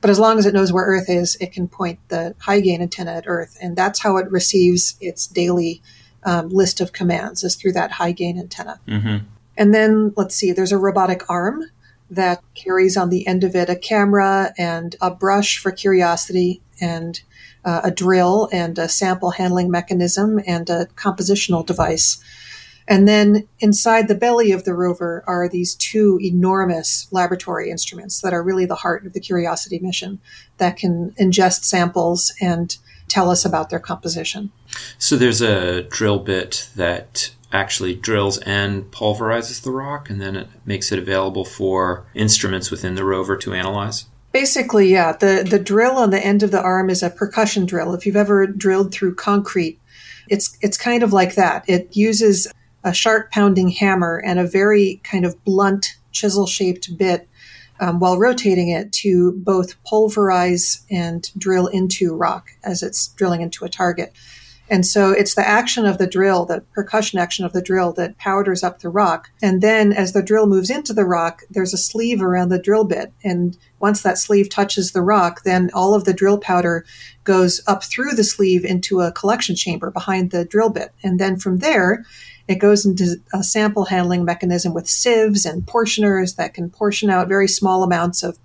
But 0.00 0.10
as 0.10 0.18
long 0.18 0.38
as 0.38 0.46
it 0.46 0.54
knows 0.54 0.72
where 0.72 0.84
Earth 0.84 1.08
is, 1.08 1.36
it 1.40 1.52
can 1.52 1.68
point 1.68 1.98
the 2.08 2.34
high 2.40 2.60
gain 2.60 2.82
antenna 2.82 3.12
at 3.12 3.24
Earth. 3.26 3.56
And 3.60 3.76
that's 3.76 4.00
how 4.02 4.18
it 4.18 4.30
receives 4.30 4.96
its 5.00 5.26
daily 5.26 5.82
um, 6.24 6.48
list 6.48 6.80
of 6.80 6.92
commands 6.92 7.42
is 7.44 7.54
through 7.54 7.72
that 7.72 7.92
high 7.92 8.12
gain 8.12 8.38
antenna. 8.38 8.80
Mm-hmm. 8.86 9.24
And 9.56 9.74
then 9.74 10.12
let's 10.16 10.34
see, 10.34 10.52
there's 10.52 10.72
a 10.72 10.78
robotic 10.78 11.22
arm 11.30 11.64
that 12.10 12.42
carries 12.54 12.96
on 12.96 13.10
the 13.10 13.26
end 13.26 13.42
of 13.42 13.54
it 13.56 13.68
a 13.68 13.76
camera 13.76 14.52
and 14.58 14.94
a 15.00 15.10
brush 15.10 15.58
for 15.58 15.72
curiosity 15.72 16.62
and 16.80 17.20
uh, 17.64 17.80
a 17.82 17.90
drill 17.90 18.48
and 18.52 18.78
a 18.78 18.88
sample 18.88 19.32
handling 19.32 19.70
mechanism 19.70 20.40
and 20.46 20.70
a 20.70 20.86
compositional 20.94 21.66
device. 21.66 22.22
And 22.88 23.08
then 23.08 23.48
inside 23.58 24.06
the 24.06 24.14
belly 24.14 24.52
of 24.52 24.64
the 24.64 24.74
rover 24.74 25.24
are 25.26 25.48
these 25.48 25.74
two 25.74 26.18
enormous 26.22 27.08
laboratory 27.10 27.70
instruments 27.70 28.20
that 28.20 28.32
are 28.32 28.42
really 28.42 28.66
the 28.66 28.76
heart 28.76 29.04
of 29.04 29.12
the 29.12 29.20
Curiosity 29.20 29.78
mission 29.80 30.20
that 30.58 30.76
can 30.76 31.12
ingest 31.20 31.64
samples 31.64 32.32
and 32.40 32.76
tell 33.08 33.30
us 33.30 33.44
about 33.44 33.70
their 33.70 33.80
composition. 33.80 34.52
So 34.98 35.16
there's 35.16 35.40
a 35.40 35.82
drill 35.82 36.18
bit 36.20 36.68
that 36.76 37.30
actually 37.52 37.94
drills 37.94 38.38
and 38.38 38.90
pulverizes 38.90 39.62
the 39.62 39.70
rock, 39.70 40.10
and 40.10 40.20
then 40.20 40.36
it 40.36 40.48
makes 40.64 40.92
it 40.92 40.98
available 40.98 41.44
for 41.44 42.06
instruments 42.14 42.70
within 42.70 42.94
the 42.94 43.04
rover 43.04 43.36
to 43.36 43.54
analyze? 43.54 44.06
Basically, 44.32 44.92
yeah. 44.92 45.12
The, 45.12 45.46
the 45.48 45.58
drill 45.58 45.96
on 45.96 46.10
the 46.10 46.24
end 46.24 46.42
of 46.42 46.50
the 46.50 46.60
arm 46.60 46.90
is 46.90 47.02
a 47.02 47.10
percussion 47.10 47.64
drill. 47.64 47.94
If 47.94 48.04
you've 48.04 48.16
ever 48.16 48.46
drilled 48.46 48.92
through 48.92 49.14
concrete, 49.14 49.80
it's, 50.28 50.58
it's 50.60 50.76
kind 50.76 51.02
of 51.02 51.12
like 51.12 51.36
that. 51.36 51.64
It 51.68 51.96
uses 51.96 52.48
a 52.86 52.94
sharp 52.94 53.32
pounding 53.32 53.68
hammer 53.68 54.22
and 54.24 54.38
a 54.38 54.46
very 54.46 55.00
kind 55.02 55.26
of 55.26 55.44
blunt 55.44 55.96
chisel 56.12 56.46
shaped 56.46 56.96
bit 56.96 57.28
um, 57.80 57.98
while 57.98 58.16
rotating 58.16 58.68
it 58.68 58.92
to 58.92 59.32
both 59.32 59.82
pulverize 59.82 60.86
and 60.88 61.30
drill 61.36 61.66
into 61.66 62.14
rock 62.14 62.50
as 62.62 62.84
it's 62.84 63.08
drilling 63.08 63.42
into 63.42 63.64
a 63.64 63.68
target. 63.68 64.14
And 64.68 64.84
so 64.84 65.10
it's 65.10 65.34
the 65.34 65.46
action 65.46 65.84
of 65.84 65.98
the 65.98 66.06
drill, 66.08 66.44
the 66.44 66.60
percussion 66.72 67.18
action 67.18 67.44
of 67.44 67.52
the 67.52 67.62
drill 67.62 67.92
that 67.94 68.18
powders 68.18 68.62
up 68.64 68.80
the 68.80 68.88
rock. 68.88 69.30
And 69.42 69.62
then 69.62 69.92
as 69.92 70.12
the 70.12 70.22
drill 70.22 70.46
moves 70.46 70.70
into 70.70 70.92
the 70.92 71.04
rock, 71.04 71.42
there's 71.50 71.74
a 71.74 71.78
sleeve 71.78 72.22
around 72.22 72.48
the 72.48 72.58
drill 72.58 72.84
bit. 72.84 73.12
And 73.22 73.56
once 73.78 74.02
that 74.02 74.18
sleeve 74.18 74.48
touches 74.48 74.92
the 74.92 75.02
rock, 75.02 75.42
then 75.44 75.70
all 75.72 75.94
of 75.94 76.04
the 76.04 76.14
drill 76.14 76.38
powder 76.38 76.84
goes 77.22 77.60
up 77.66 77.84
through 77.84 78.12
the 78.12 78.24
sleeve 78.24 78.64
into 78.64 79.00
a 79.00 79.12
collection 79.12 79.54
chamber 79.54 79.90
behind 79.90 80.30
the 80.30 80.44
drill 80.44 80.70
bit. 80.70 80.92
And 81.02 81.20
then 81.20 81.36
from 81.36 81.58
there, 81.58 82.04
it 82.48 82.56
goes 82.56 82.86
into 82.86 83.16
a 83.34 83.42
sample 83.42 83.86
handling 83.86 84.24
mechanism 84.24 84.72
with 84.72 84.88
sieves 84.88 85.44
and 85.44 85.66
portioners 85.66 86.36
that 86.36 86.54
can 86.54 86.70
portion 86.70 87.10
out 87.10 87.28
very 87.28 87.48
small 87.48 87.82
amounts 87.82 88.22
of 88.22 88.38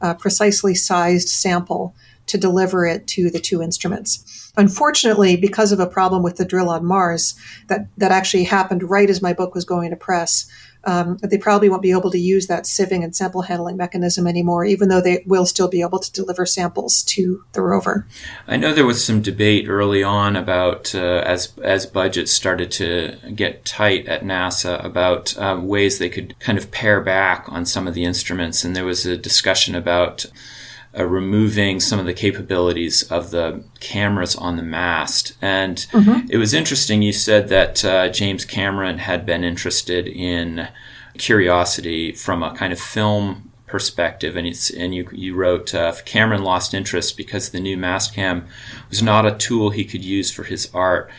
a 0.00 0.14
precisely 0.14 0.74
sized 0.74 1.28
sample 1.28 1.94
to 2.26 2.38
deliver 2.38 2.86
it 2.86 3.06
to 3.06 3.30
the 3.30 3.40
two 3.40 3.62
instruments. 3.62 4.50
Unfortunately, 4.56 5.36
because 5.36 5.72
of 5.72 5.80
a 5.80 5.86
problem 5.86 6.22
with 6.22 6.36
the 6.36 6.44
drill 6.44 6.68
on 6.68 6.84
Mars 6.84 7.34
that, 7.68 7.86
that 7.96 8.12
actually 8.12 8.44
happened 8.44 8.88
right 8.88 9.08
as 9.08 9.22
my 9.22 9.32
book 9.32 9.54
was 9.54 9.64
going 9.64 9.90
to 9.90 9.96
press, 9.96 10.46
um, 10.84 11.18
they 11.22 11.38
probably 11.38 11.68
won't 11.68 11.82
be 11.82 11.92
able 11.92 12.10
to 12.10 12.18
use 12.18 12.46
that 12.48 12.64
sieving 12.64 13.04
and 13.04 13.14
sample 13.14 13.42
handling 13.42 13.76
mechanism 13.76 14.26
anymore, 14.26 14.64
even 14.64 14.88
though 14.88 15.00
they 15.00 15.22
will 15.26 15.46
still 15.46 15.68
be 15.68 15.80
able 15.80 15.98
to 15.98 16.12
deliver 16.12 16.44
samples 16.44 17.02
to 17.04 17.44
the 17.52 17.60
rover. 17.60 18.06
I 18.48 18.56
know 18.56 18.72
there 18.72 18.86
was 18.86 19.04
some 19.04 19.22
debate 19.22 19.68
early 19.68 20.02
on 20.02 20.36
about 20.36 20.94
uh, 20.94 21.22
as 21.24 21.52
as 21.62 21.86
budgets 21.86 22.32
started 22.32 22.70
to 22.72 23.16
get 23.34 23.64
tight 23.64 24.06
at 24.06 24.22
NASA 24.22 24.82
about 24.84 25.36
um, 25.38 25.68
ways 25.68 25.98
they 25.98 26.10
could 26.10 26.38
kind 26.40 26.58
of 26.58 26.70
pare 26.70 27.00
back 27.00 27.44
on 27.48 27.64
some 27.64 27.86
of 27.86 27.94
the 27.94 28.04
instruments, 28.04 28.64
and 28.64 28.74
there 28.74 28.84
was 28.84 29.06
a 29.06 29.16
discussion 29.16 29.74
about 29.74 30.26
uh, 30.98 31.04
removing 31.04 31.80
some 31.80 31.98
of 31.98 32.06
the 32.06 32.12
capabilities 32.12 33.02
of 33.04 33.30
the 33.30 33.64
cameras 33.80 34.36
on 34.36 34.56
the 34.56 34.62
mast. 34.62 35.34
And 35.40 35.78
mm-hmm. 35.92 36.30
it 36.30 36.36
was 36.36 36.52
interesting. 36.52 37.02
You 37.02 37.12
said 37.12 37.48
that 37.48 37.84
uh, 37.84 38.08
James 38.10 38.44
Cameron 38.44 38.98
had 38.98 39.24
been 39.24 39.44
interested 39.44 40.06
in 40.06 40.68
Curiosity 41.18 42.12
from 42.12 42.42
a 42.42 42.54
kind 42.54 42.72
of 42.72 42.80
film 42.80 43.50
perspective, 43.66 44.34
and 44.34 44.46
it's 44.46 44.70
and 44.70 44.94
you 44.94 45.08
you 45.12 45.34
wrote 45.34 45.74
uh, 45.74 45.92
Cameron 46.06 46.42
lost 46.42 46.72
interest 46.72 47.18
because 47.18 47.50
the 47.50 47.60
new 47.60 47.76
mast 47.76 48.14
cam 48.14 48.46
was 48.88 49.02
not 49.02 49.26
a 49.26 49.34
tool 49.34 49.70
he 49.70 49.84
could 49.84 50.02
use 50.04 50.30
for 50.30 50.44
his 50.44 50.70
art 50.72 51.10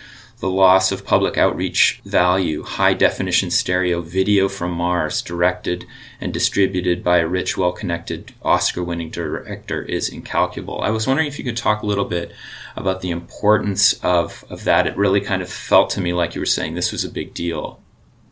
the 0.44 0.50
loss 0.50 0.92
of 0.92 1.06
public 1.06 1.38
outreach 1.38 2.02
value, 2.04 2.64
high 2.64 2.94
definition 2.94 3.50
stereo 3.50 4.02
video 4.02 4.50
from 4.50 4.74
Mars, 4.74 5.22
directed 5.22 5.86
and 6.20 6.34
distributed 6.34 7.02
by 7.02 7.20
a 7.20 7.28
rich, 7.28 7.56
well 7.56 7.72
connected, 7.72 8.34
Oscar 8.42 8.84
winning 8.84 9.10
director, 9.10 9.84
is 9.84 10.10
incalculable. 10.10 10.82
I 10.82 10.90
was 10.90 11.08
wondering 11.08 11.30
if 11.30 11.40
you 11.40 11.46
could 11.46 11.56
talk 11.56 11.82
a 11.82 11.86
little 11.86 12.04
bit 12.04 12.34
about 12.76 13.00
the 13.00 13.10
importance 13.10 13.94
of, 14.04 14.44
of 14.50 14.66
that. 14.66 14.86
It 14.86 14.98
really 14.98 15.22
kind 15.22 15.42
of 15.42 15.50
felt 15.50 15.90
to 15.92 16.02
me 16.02 16.12
like 16.12 16.36
you 16.36 16.42
were 16.42 16.46
saying 16.46 16.74
this 16.74 16.92
was 16.92 17.06
a 17.06 17.10
big 17.10 17.34
deal. 17.34 17.80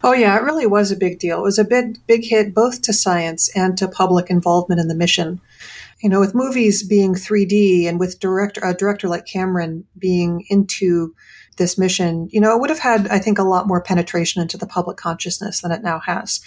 Oh 0.04 0.12
yeah, 0.12 0.36
it 0.36 0.44
really 0.44 0.68
was 0.68 0.92
a 0.92 0.98
big 0.98 1.18
deal. 1.18 1.40
It 1.40 1.44
was 1.44 1.60
a 1.60 1.64
big 1.64 2.06
big 2.08 2.26
hit 2.26 2.54
both 2.54 2.82
to 2.82 2.92
science 2.92 3.50
and 3.56 3.78
to 3.78 3.88
public 3.88 4.30
involvement 4.30 4.82
in 4.82 4.90
the 4.90 4.96
mission. 4.96 5.40
You 6.02 6.10
know, 6.10 6.20
with 6.20 6.36
movies 6.36 6.84
being 6.84 7.14
3D 7.14 7.88
and 7.88 8.02
with 8.02 8.20
director 8.20 8.60
a 8.66 8.74
director 8.74 9.08
like 9.08 9.26
Cameron 9.26 9.86
being 9.98 10.44
into 10.50 11.16
this 11.58 11.78
mission, 11.78 12.28
you 12.32 12.40
know, 12.40 12.56
it 12.56 12.60
would 12.60 12.70
have 12.70 12.80
had, 12.80 13.08
I 13.08 13.20
think, 13.20 13.38
a 13.38 13.44
lot 13.44 13.68
more 13.68 13.82
penetration 13.82 14.42
into 14.42 14.58
the 14.58 14.68
public 14.68 14.98
consciousness 14.98 15.62
than 15.62 15.72
it 15.72 15.84
now 15.84 16.00
has. 16.00 16.42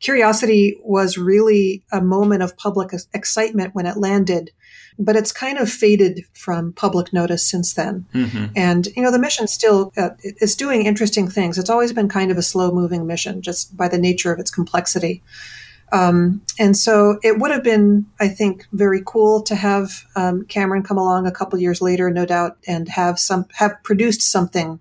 Curiosity 0.00 0.76
was 0.82 1.16
really 1.16 1.82
a 1.90 2.00
moment 2.00 2.42
of 2.42 2.56
public 2.56 2.90
excitement 3.14 3.74
when 3.74 3.86
it 3.86 3.96
landed, 3.96 4.50
but 4.98 5.16
it's 5.16 5.32
kind 5.32 5.58
of 5.58 5.70
faded 5.70 6.24
from 6.34 6.72
public 6.72 7.12
notice 7.12 7.46
since 7.46 7.74
then. 7.74 8.06
Mm-hmm. 8.12 8.46
And, 8.54 8.88
you 8.94 9.02
know, 9.02 9.10
the 9.10 9.18
mission 9.18 9.46
still 9.46 9.92
uh, 9.96 10.10
is 10.22 10.54
doing 10.54 10.84
interesting 10.84 11.28
things. 11.28 11.58
It's 11.58 11.70
always 11.70 11.92
been 11.92 12.08
kind 12.08 12.30
of 12.30 12.36
a 12.36 12.42
slow 12.42 12.72
moving 12.72 13.06
mission 13.06 13.40
just 13.40 13.76
by 13.76 13.88
the 13.88 13.98
nature 13.98 14.32
of 14.32 14.38
its 14.38 14.50
complexity. 14.50 15.22
Um, 15.92 16.42
and 16.58 16.76
so 16.76 17.18
it 17.22 17.38
would 17.38 17.50
have 17.50 17.62
been, 17.62 18.06
I 18.20 18.28
think, 18.28 18.66
very 18.72 19.02
cool 19.06 19.42
to 19.42 19.54
have 19.54 20.04
um, 20.16 20.44
Cameron 20.46 20.82
come 20.82 20.98
along 20.98 21.26
a 21.26 21.32
couple 21.32 21.58
years 21.58 21.80
later, 21.80 22.10
no 22.10 22.26
doubt, 22.26 22.56
and 22.66 22.88
have 22.88 23.18
some 23.18 23.46
have 23.54 23.82
produced 23.82 24.22
something 24.22 24.80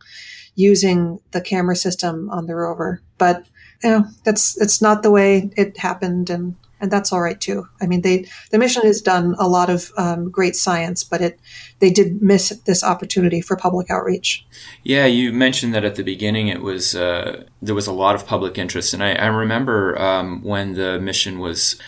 using 0.56 1.20
the 1.32 1.42
camera 1.42 1.76
system 1.76 2.30
on 2.32 2.48
the 2.48 2.56
rover. 2.56 3.02
But 3.18 3.46
you 3.84 3.90
know, 3.90 4.06
that's 4.24 4.60
it's 4.60 4.82
not 4.82 5.04
the 5.04 5.12
way 5.12 5.52
it 5.56 5.78
happened, 5.78 6.30
and 6.30 6.56
and 6.82 6.92
that's 6.92 7.12
all 7.14 7.22
right 7.22 7.40
too. 7.40 7.68
I 7.82 7.88
mean, 7.88 8.02
they 8.02 8.28
the 8.52 8.58
mission 8.58 8.84
has 8.84 9.02
done 9.02 9.36
a 9.40 9.48
lot 9.48 9.70
of 9.70 9.92
um, 9.98 10.30
great 10.30 10.56
science, 10.56 11.04
but 11.04 11.22
it 11.22 11.40
they 11.80 11.90
did 11.90 12.22
miss 12.22 12.50
this 12.66 12.84
opportunity 12.84 13.42
for 13.42 13.56
public 13.56 13.90
outreach. 13.90 14.46
Yeah, 14.84 15.06
you 15.06 15.32
mentioned 15.32 15.74
that 15.74 15.86
at 15.86 15.96
the 15.96 16.04
beginning 16.04 16.48
it 16.48 16.62
was 16.62 16.96
uh, 16.96 17.46
there 17.62 17.76
was 17.76 17.88
a 17.88 17.94
lot 17.94 18.16
of 18.16 18.26
public 18.26 18.58
interest, 18.58 18.94
and 18.94 19.04
I, 19.04 19.14
I 19.14 19.28
remember 19.28 20.00
um, 20.00 20.44
when 20.44 20.74
the 20.74 21.00
mission 21.00 21.40
was. 21.40 21.80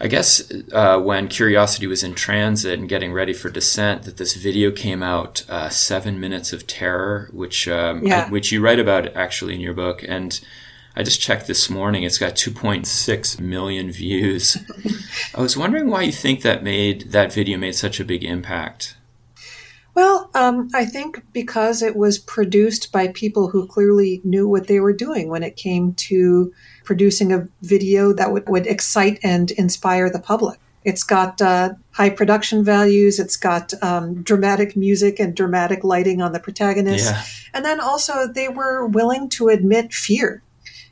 I 0.00 0.06
guess 0.06 0.48
uh, 0.72 1.00
when 1.00 1.26
Curiosity 1.26 1.88
was 1.88 2.04
in 2.04 2.14
transit 2.14 2.78
and 2.78 2.88
getting 2.88 3.12
ready 3.12 3.32
for 3.32 3.50
descent, 3.50 4.04
that 4.04 4.16
this 4.16 4.36
video 4.36 4.70
came 4.70 5.02
out, 5.02 5.44
uh, 5.48 5.70
Seven 5.70 6.20
Minutes 6.20 6.52
of 6.52 6.68
Terror, 6.68 7.28
which 7.32 7.66
um, 7.66 8.06
yeah. 8.06 8.26
I, 8.26 8.30
which 8.30 8.52
you 8.52 8.60
write 8.60 8.78
about 8.78 9.12
actually 9.16 9.56
in 9.56 9.60
your 9.60 9.74
book, 9.74 10.04
and 10.06 10.38
I 10.98 11.04
just 11.04 11.20
checked 11.20 11.46
this 11.46 11.70
morning. 11.70 12.02
It's 12.02 12.18
got 12.18 12.34
2.6 12.34 13.38
million 13.38 13.92
views. 13.92 14.58
I 15.34 15.40
was 15.40 15.56
wondering 15.56 15.88
why 15.88 16.02
you 16.02 16.10
think 16.10 16.42
that 16.42 16.64
made 16.64 17.12
that 17.12 17.32
video 17.32 17.56
made 17.56 17.76
such 17.76 18.00
a 18.00 18.04
big 18.04 18.24
impact. 18.24 18.96
Well, 19.94 20.28
um, 20.34 20.68
I 20.74 20.84
think 20.84 21.22
because 21.32 21.82
it 21.82 21.94
was 21.94 22.18
produced 22.18 22.90
by 22.90 23.08
people 23.08 23.50
who 23.50 23.68
clearly 23.68 24.20
knew 24.24 24.48
what 24.48 24.66
they 24.66 24.80
were 24.80 24.92
doing 24.92 25.28
when 25.28 25.44
it 25.44 25.54
came 25.54 25.94
to 25.94 26.52
producing 26.82 27.32
a 27.32 27.46
video 27.62 28.12
that 28.12 28.32
would, 28.32 28.48
would 28.48 28.66
excite 28.66 29.20
and 29.22 29.52
inspire 29.52 30.10
the 30.10 30.18
public. 30.18 30.58
It's 30.82 31.04
got 31.04 31.40
uh, 31.40 31.74
high 31.92 32.10
production 32.10 32.64
values. 32.64 33.20
It's 33.20 33.36
got 33.36 33.72
um, 33.84 34.24
dramatic 34.24 34.76
music 34.76 35.20
and 35.20 35.36
dramatic 35.36 35.84
lighting 35.84 36.20
on 36.20 36.32
the 36.32 36.40
protagonist. 36.40 37.04
Yeah. 37.04 37.22
And 37.54 37.64
then 37.64 37.78
also, 37.78 38.26
they 38.26 38.48
were 38.48 38.84
willing 38.84 39.28
to 39.30 39.48
admit 39.48 39.92
fear 39.92 40.42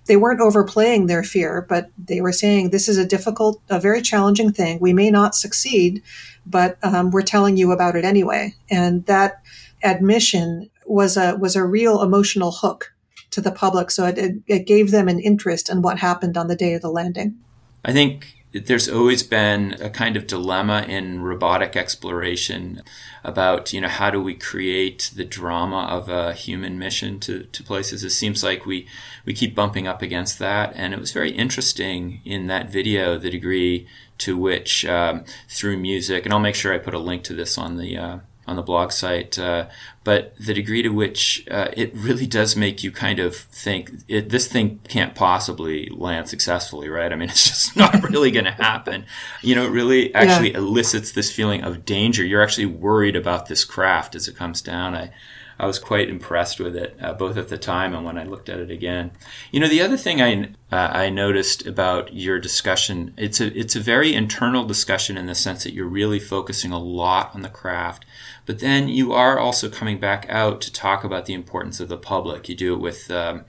they 0.07 0.17
weren't 0.17 0.41
overplaying 0.41 1.07
their 1.07 1.23
fear, 1.23 1.67
but 1.69 1.91
they 1.99 2.21
were 2.21 2.33
saying 2.33 2.71
this 2.71 2.89
is 2.89 2.99
a 2.99 3.07
difficult, 3.07 3.61
a 3.69 3.81
very 3.81 4.01
challenging 4.01 4.53
thing. 4.53 4.79
We 4.81 4.93
may 4.93 5.11
not 5.11 5.35
succeed, 5.35 6.03
but 6.47 6.79
um, 6.83 7.11
we're 7.11 7.23
telling 7.23 7.57
you 7.57 7.73
about 7.73 7.97
it 7.97 8.05
anyway. 8.05 8.55
And 8.71 9.05
that 9.07 9.43
admission 9.83 10.71
was 10.87 11.17
a 11.17 11.37
was 11.37 11.57
a 11.57 11.65
real 11.65 12.03
emotional 12.03 12.53
hook 12.53 12.93
to 13.31 13.41
the 13.41 13.53
public. 13.53 13.91
So 13.91 14.07
it, 14.07 14.19
it, 14.19 14.35
it 14.47 14.67
gave 14.67 14.91
them 14.91 15.09
an 15.09 15.21
interest 15.21 15.69
in 15.69 15.83
what 15.83 15.99
happened 15.99 16.37
on 16.37 16.47
the 16.47 16.57
day 16.57 16.75
of 16.75 16.83
the 16.83 16.91
landing. 16.91 17.37
I 17.85 17.93
think 17.93 18.36
there's 18.65 18.89
always 18.89 19.23
been 19.23 19.77
a 19.81 19.91
kind 19.91 20.17
of 20.17 20.27
dilemma 20.27 20.85
in 20.89 21.23
robotic 21.23 21.77
exploration 21.77 22.83
about 23.25 23.73
you 23.73 23.81
know 23.81 23.89
how 23.89 24.11
do 24.11 24.23
we 24.23 24.35
create 24.35 25.11
the 25.15 25.25
drama 25.25 25.87
of 25.91 26.09
a 26.09 26.33
human 26.33 26.79
mission 26.79 27.21
to, 27.21 27.45
to 27.45 27.63
places. 27.63 28.05
It 28.05 28.11
seems 28.11 28.43
like 28.43 28.67
we 28.67 28.87
we 29.25 29.35
keep 29.35 29.55
bumping 29.55 29.87
up 29.87 30.03
against 30.03 30.39
that. 30.39 30.73
And 30.77 30.95
it 30.95 31.01
was 31.01 31.13
very 31.13 31.33
interesting 31.33 32.21
in 32.25 32.47
that 32.47 32.71
video 32.71 33.19
the 33.19 33.31
degree 33.31 33.87
to 34.19 34.37
which 34.37 34.85
um, 34.87 35.25
through 35.49 35.77
music 35.77 36.25
and 36.25 36.33
i'll 36.33 36.41
make 36.41 36.55
sure 36.55 36.73
i 36.73 36.79
put 36.79 36.95
a 36.95 36.99
link 36.99 37.23
to 37.25 37.35
this 37.35 37.59
on 37.59 37.77
the 37.77 37.97
uh, 37.97 38.19
on 38.47 38.57
the 38.57 38.63
blog 38.63 38.93
site, 38.93 39.39
uh, 39.39 39.67
but 40.05 40.35
the 40.39 40.55
degree 40.55 40.83
to 40.83 40.91
which 40.91 41.47
uh, 41.51 41.69
it 41.77 41.93
really 41.95 42.27
does 42.27 42.55
make 42.55 42.85
you 42.85 42.93
kind 42.93 43.19
of 43.19 43.35
think 43.35 43.91
it, 44.07 44.29
this 44.29 44.47
thing 44.47 44.81
can't 44.89 45.15
possibly 45.15 45.91
land 45.93 46.29
successfully, 46.29 46.89
right? 46.89 47.13
I 47.13 47.17
mean, 47.17 47.29
it's 47.31 47.47
just 47.47 47.77
not 47.77 48.03
really 48.11 48.31
going 48.31 48.45
to 48.45 48.53
happen. 48.53 49.07
You 49.43 49.57
know, 49.57 49.65
it 49.67 49.71
really 49.71 50.15
actually 50.15 50.53
yeah. 50.53 50.59
elicits 50.59 51.13
this 51.13 51.33
feeling 51.33 51.63
of 51.63 51.85
danger. 51.85 52.25
You're 52.25 52.43
actually 52.43 52.67
worried 52.67 53.17
about 53.17 53.47
this 53.47 53.65
craft 53.65 54.15
as 54.15 54.29
it 54.29 54.37
comes 54.37 54.63
down. 54.63 54.95
I, 54.95 55.11
I 55.59 55.67
was 55.67 55.79
quite 55.79 56.11
impressed 56.11 56.61
with 56.61 56.77
it, 56.77 56.97
uh, 57.01 57.15
both 57.15 57.37
at 57.37 57.49
the 57.49 57.57
time 57.57 57.95
and 57.95 58.05
when 58.05 58.19
I 58.19 58.25
looked 58.25 58.49
at 58.49 58.61
it 58.61 58.71
again. 58.71 59.13
You 59.51 59.61
know, 59.61 59.69
the 59.69 59.81
other 59.81 59.97
thing 59.97 60.21
I 60.21 60.51
uh, 60.71 60.91
I 60.93 61.09
noticed 61.09 61.67
about 61.67 62.13
your 62.13 62.39
discussion, 62.39 63.15
it's 63.17 63.41
a 63.41 63.59
it's 63.59 63.77
a 63.77 63.81
very 63.81 64.13
internal 64.13 64.65
discussion 64.65 65.17
in 65.17 65.27
the 65.27 65.35
sense 65.35 65.65
that 65.65 65.73
you're 65.73 65.87
really 65.87 66.21
focusing 66.21 66.73
a 66.73 66.79
lot 66.79 67.35
on 67.35 67.43
the 67.43 67.49
craft, 67.49 68.05
but 68.45 68.59
then 68.59 68.89
you 68.89 69.13
are 69.13 69.39
also 69.39 69.71
coming 69.71 69.99
back 69.99 70.27
out 70.29 70.61
to 70.63 70.73
talk 70.73 71.05
about 71.05 71.25
the 71.25 71.35
importance 71.35 71.81
of 71.81 71.89
the 71.89 71.99
public. 71.99 72.49
You 72.49 72.55
do 72.55 72.75
it 72.75 72.81
with. 72.81 73.11
Um, 73.11 73.45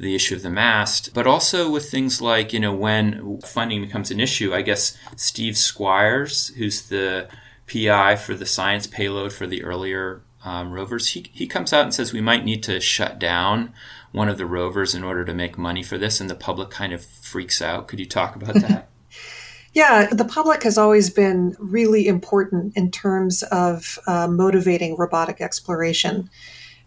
the 0.00 0.14
issue 0.14 0.36
of 0.36 0.42
the 0.42 0.50
mast, 0.50 1.12
but 1.12 1.26
also 1.26 1.68
with 1.68 1.90
things 1.90 2.22
like, 2.22 2.52
you 2.52 2.60
know, 2.60 2.72
when 2.72 3.40
funding 3.40 3.80
becomes 3.80 4.12
an 4.12 4.20
issue, 4.20 4.54
I 4.54 4.62
guess 4.62 4.96
Steve 5.16 5.54
Squyres, 5.54 6.54
who's 6.54 6.82
the 6.82 7.28
PI 7.66 8.14
for 8.14 8.34
the 8.34 8.46
science 8.46 8.86
payload 8.86 9.32
for 9.32 9.48
the 9.48 9.64
earlier 9.64 10.22
um, 10.44 10.72
rovers, 10.72 11.08
he, 11.08 11.30
he 11.32 11.46
comes 11.46 11.72
out 11.72 11.84
and 11.84 11.94
says 11.94 12.12
we 12.12 12.20
might 12.20 12.44
need 12.44 12.62
to 12.64 12.80
shut 12.80 13.18
down 13.18 13.72
one 14.12 14.28
of 14.28 14.38
the 14.38 14.46
rovers 14.46 14.94
in 14.94 15.04
order 15.04 15.24
to 15.24 15.34
make 15.34 15.58
money 15.58 15.82
for 15.82 15.98
this, 15.98 16.20
and 16.20 16.30
the 16.30 16.34
public 16.34 16.70
kind 16.70 16.92
of 16.92 17.04
freaks 17.04 17.60
out. 17.60 17.88
Could 17.88 18.00
you 18.00 18.06
talk 18.06 18.36
about 18.36 18.54
that? 18.54 18.88
yeah, 19.72 20.06
the 20.06 20.24
public 20.24 20.62
has 20.62 20.78
always 20.78 21.10
been 21.10 21.56
really 21.58 22.06
important 22.06 22.76
in 22.76 22.90
terms 22.90 23.42
of 23.44 23.98
uh, 24.06 24.26
motivating 24.28 24.96
robotic 24.96 25.40
exploration. 25.40 26.30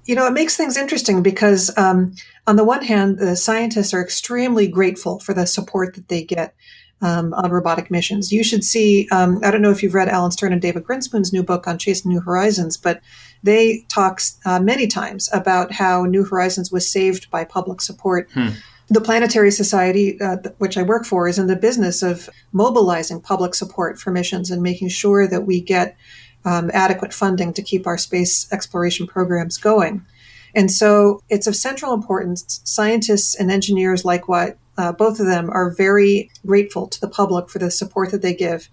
You 0.05 0.15
know, 0.15 0.25
it 0.25 0.34
makes 0.34 0.58
things 0.58 0.77
interesting 0.77 1.22
because, 1.22 1.75
um, 1.77 2.15
on 2.48 2.55
the 2.55 2.63
one 2.63 2.84
hand, 2.84 3.20
the 3.20 3.36
scientists 3.36 3.93
are 3.93 4.01
extremely 4.01 4.67
grateful 4.67 5.20
for 5.20 5.34
the 5.34 5.46
support 5.46 5.93
that 5.93 6.08
they 6.08 6.24
get 6.24 6.55
um, 7.01 7.34
on 7.34 7.51
robotic 7.51 7.89
missions. 7.89 8.31
You 8.31 8.43
should 8.43 8.63
see, 8.63 9.08
um, 9.12 9.39
I 9.43 9.51
don't 9.51 9.62
know 9.62 9.72
if 9.72 9.81
you've 9.81 9.93
read 9.93 10.10
Alan 10.10 10.31
Stern 10.31 10.53
and 10.53 10.62
David 10.62 10.84
Grinspoon's 10.84 11.34
new 11.34 11.43
book 11.43 11.67
on 11.67 11.77
Chasing 11.77 12.12
New 12.12 12.22
Horizons, 12.22 12.77
but 12.77 13.01
they 13.43 13.86
talk 13.89 14.22
uh, 14.46 14.60
many 14.60 14.88
times 14.88 15.29
about 15.34 15.74
how 15.74 16.05
New 16.05 16.24
Horizons 16.24 16.72
was 16.72 16.89
saved 16.89 17.29
by 17.31 17.43
public 17.43 17.81
support. 17.81 18.29
Hmm. 18.34 18.50
the 18.88 19.01
Planetary 19.01 19.51
Society, 19.51 20.20
uh, 20.20 20.38
which 20.58 20.77
I 20.77 20.84
work 20.84 21.05
for, 21.05 21.27
is 21.27 21.39
in 21.39 21.48
the 21.48 21.55
business 21.55 22.03
of 22.03 22.29
mobilizing 22.51 23.22
public 23.22 23.55
support 23.55 23.98
for 23.98 24.12
missions 24.12 24.51
and 24.51 24.62
making 24.62 24.89
sure 24.89 25.27
that 25.27 25.46
we 25.46 25.62
get 25.62 25.96
um, 26.43 26.70
adequate 26.74 27.13
funding 27.13 27.53
to 27.53 27.62
keep 27.62 27.88
our 27.88 27.98
space 27.98 28.51
exploration 28.51 29.08
programs 29.08 29.58
going. 29.58 30.05
And 30.53 30.70
so 30.70 31.22
it's 31.29 31.48
of 31.48 31.55
central 31.55 31.93
importance. 31.93 32.60
Scientists 32.63 33.36
and 33.36 33.50
engineers, 33.50 34.03
like 34.03 34.27
what 34.27 34.58
uh, 34.81 34.91
both 34.91 35.19
of 35.19 35.27
them, 35.27 35.50
are 35.51 35.69
very 35.69 36.31
grateful 36.45 36.88
to 36.88 37.00
the 37.00 37.07
public 37.07 37.50
for 37.50 37.59
the 37.59 37.69
support 37.69 38.09
that 38.11 38.23
they 38.23 38.33
give. 38.33 38.67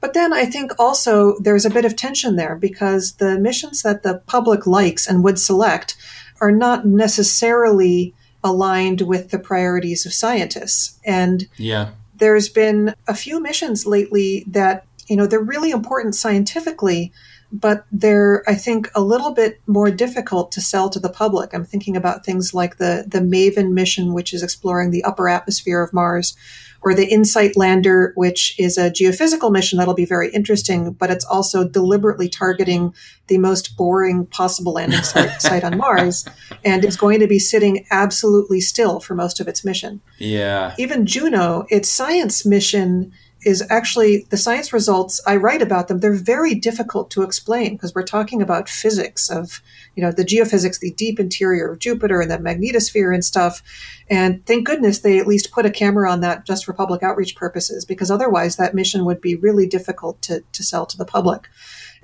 But 0.00 0.14
then 0.14 0.32
I 0.32 0.44
think 0.44 0.72
also 0.78 1.38
there's 1.40 1.64
a 1.64 1.70
bit 1.70 1.84
of 1.84 1.96
tension 1.96 2.36
there 2.36 2.54
because 2.54 3.14
the 3.14 3.38
missions 3.38 3.82
that 3.82 4.02
the 4.02 4.22
public 4.26 4.66
likes 4.66 5.08
and 5.08 5.24
would 5.24 5.38
select 5.38 5.96
are 6.40 6.52
not 6.52 6.86
necessarily 6.86 8.14
aligned 8.44 9.00
with 9.00 9.30
the 9.30 9.38
priorities 9.38 10.06
of 10.06 10.12
scientists. 10.12 11.00
And 11.04 11.48
yeah. 11.56 11.90
there's 12.16 12.48
been 12.48 12.94
a 13.08 13.14
few 13.14 13.40
missions 13.40 13.86
lately 13.86 14.44
that, 14.46 14.86
you 15.08 15.16
know, 15.16 15.26
they're 15.26 15.40
really 15.40 15.70
important 15.70 16.14
scientifically, 16.14 17.12
but 17.50 17.86
they're, 17.90 18.42
I 18.46 18.54
think, 18.54 18.90
a 18.94 19.00
little 19.00 19.32
bit 19.32 19.60
more 19.66 19.90
difficult 19.90 20.52
to 20.52 20.60
sell 20.60 20.90
to 20.90 21.00
the 21.00 21.08
public. 21.08 21.54
I'm 21.54 21.64
thinking 21.64 21.96
about 21.96 22.24
things 22.24 22.52
like 22.52 22.76
the, 22.76 23.04
the 23.06 23.20
MAVEN 23.20 23.74
mission, 23.74 24.12
which 24.12 24.34
is 24.34 24.42
exploring 24.42 24.90
the 24.90 25.04
upper 25.04 25.28
atmosphere 25.28 25.82
of 25.82 25.92
Mars, 25.92 26.36
or 26.80 26.94
the 26.94 27.10
InSight 27.10 27.56
lander, 27.56 28.12
which 28.14 28.54
is 28.58 28.78
a 28.78 28.90
geophysical 28.90 29.50
mission 29.50 29.78
that'll 29.78 29.94
be 29.94 30.04
very 30.04 30.30
interesting, 30.30 30.92
but 30.92 31.10
it's 31.10 31.24
also 31.24 31.66
deliberately 31.66 32.28
targeting 32.28 32.94
the 33.26 33.38
most 33.38 33.76
boring 33.76 34.26
possible 34.26 34.74
landing 34.74 35.02
site, 35.02 35.30
site 35.42 35.64
on 35.64 35.76
Mars 35.76 36.24
and 36.64 36.84
it's 36.84 36.96
going 36.96 37.20
to 37.20 37.26
be 37.26 37.38
sitting 37.38 37.86
absolutely 37.90 38.60
still 38.60 39.00
for 39.00 39.14
most 39.14 39.40
of 39.40 39.48
its 39.48 39.64
mission. 39.64 40.00
Yeah. 40.18 40.74
Even 40.78 41.06
Juno, 41.06 41.66
its 41.70 41.88
science 41.88 42.44
mission 42.44 43.12
is 43.48 43.64
actually 43.70 44.26
the 44.28 44.36
science 44.36 44.74
results 44.74 45.22
I 45.26 45.36
write 45.36 45.62
about 45.62 45.88
them. 45.88 46.00
They're 46.00 46.12
very 46.12 46.54
difficult 46.54 47.10
to 47.12 47.22
explain 47.22 47.72
because 47.72 47.94
we're 47.94 48.02
talking 48.02 48.42
about 48.42 48.68
physics 48.68 49.30
of, 49.30 49.62
you 49.96 50.02
know, 50.02 50.12
the 50.12 50.24
geophysics, 50.24 50.78
the 50.78 50.92
deep 50.92 51.18
interior 51.18 51.72
of 51.72 51.78
Jupiter 51.78 52.20
and 52.20 52.30
the 52.30 52.36
magnetosphere 52.36 53.12
and 53.12 53.24
stuff. 53.24 53.62
And 54.10 54.44
thank 54.44 54.66
goodness 54.66 54.98
they 54.98 55.18
at 55.18 55.26
least 55.26 55.50
put 55.50 55.64
a 55.64 55.70
camera 55.70 56.10
on 56.10 56.20
that 56.20 56.44
just 56.44 56.66
for 56.66 56.74
public 56.74 57.02
outreach 57.02 57.34
purposes 57.36 57.86
because 57.86 58.10
otherwise 58.10 58.56
that 58.56 58.74
mission 58.74 59.06
would 59.06 59.22
be 59.22 59.34
really 59.34 59.66
difficult 59.66 60.20
to, 60.22 60.44
to 60.52 60.62
sell 60.62 60.84
to 60.84 60.98
the 60.98 61.06
public. 61.06 61.48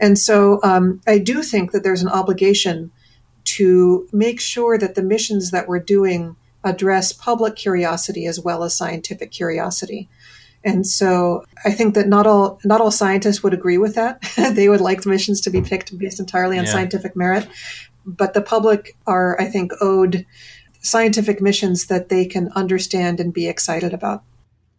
And 0.00 0.18
so 0.18 0.60
um, 0.62 1.02
I 1.06 1.18
do 1.18 1.42
think 1.42 1.72
that 1.72 1.82
there's 1.82 2.02
an 2.02 2.08
obligation 2.08 2.90
to 3.44 4.08
make 4.12 4.40
sure 4.40 4.78
that 4.78 4.94
the 4.94 5.02
missions 5.02 5.50
that 5.50 5.68
we're 5.68 5.78
doing 5.78 6.36
address 6.64 7.12
public 7.12 7.54
curiosity 7.54 8.24
as 8.24 8.40
well 8.40 8.64
as 8.64 8.74
scientific 8.74 9.30
curiosity. 9.30 10.08
And 10.64 10.86
so 10.86 11.44
I 11.64 11.70
think 11.70 11.94
that 11.94 12.08
not 12.08 12.26
all 12.26 12.58
not 12.64 12.80
all 12.80 12.90
scientists 12.90 13.42
would 13.42 13.54
agree 13.54 13.78
with 13.78 13.94
that. 13.94 14.22
they 14.54 14.68
would 14.68 14.80
like 14.80 15.02
the 15.02 15.10
missions 15.10 15.40
to 15.42 15.50
be 15.50 15.60
picked 15.60 15.96
based 15.98 16.18
entirely 16.18 16.58
on 16.58 16.64
yeah. 16.64 16.72
scientific 16.72 17.14
merit. 17.14 17.46
But 18.06 18.34
the 18.34 18.42
public 18.42 18.96
are, 19.06 19.40
I 19.40 19.46
think, 19.46 19.72
owed 19.80 20.26
scientific 20.80 21.40
missions 21.40 21.86
that 21.86 22.08
they 22.08 22.26
can 22.26 22.50
understand 22.54 23.20
and 23.20 23.32
be 23.32 23.48
excited 23.48 23.94
about. 23.94 24.22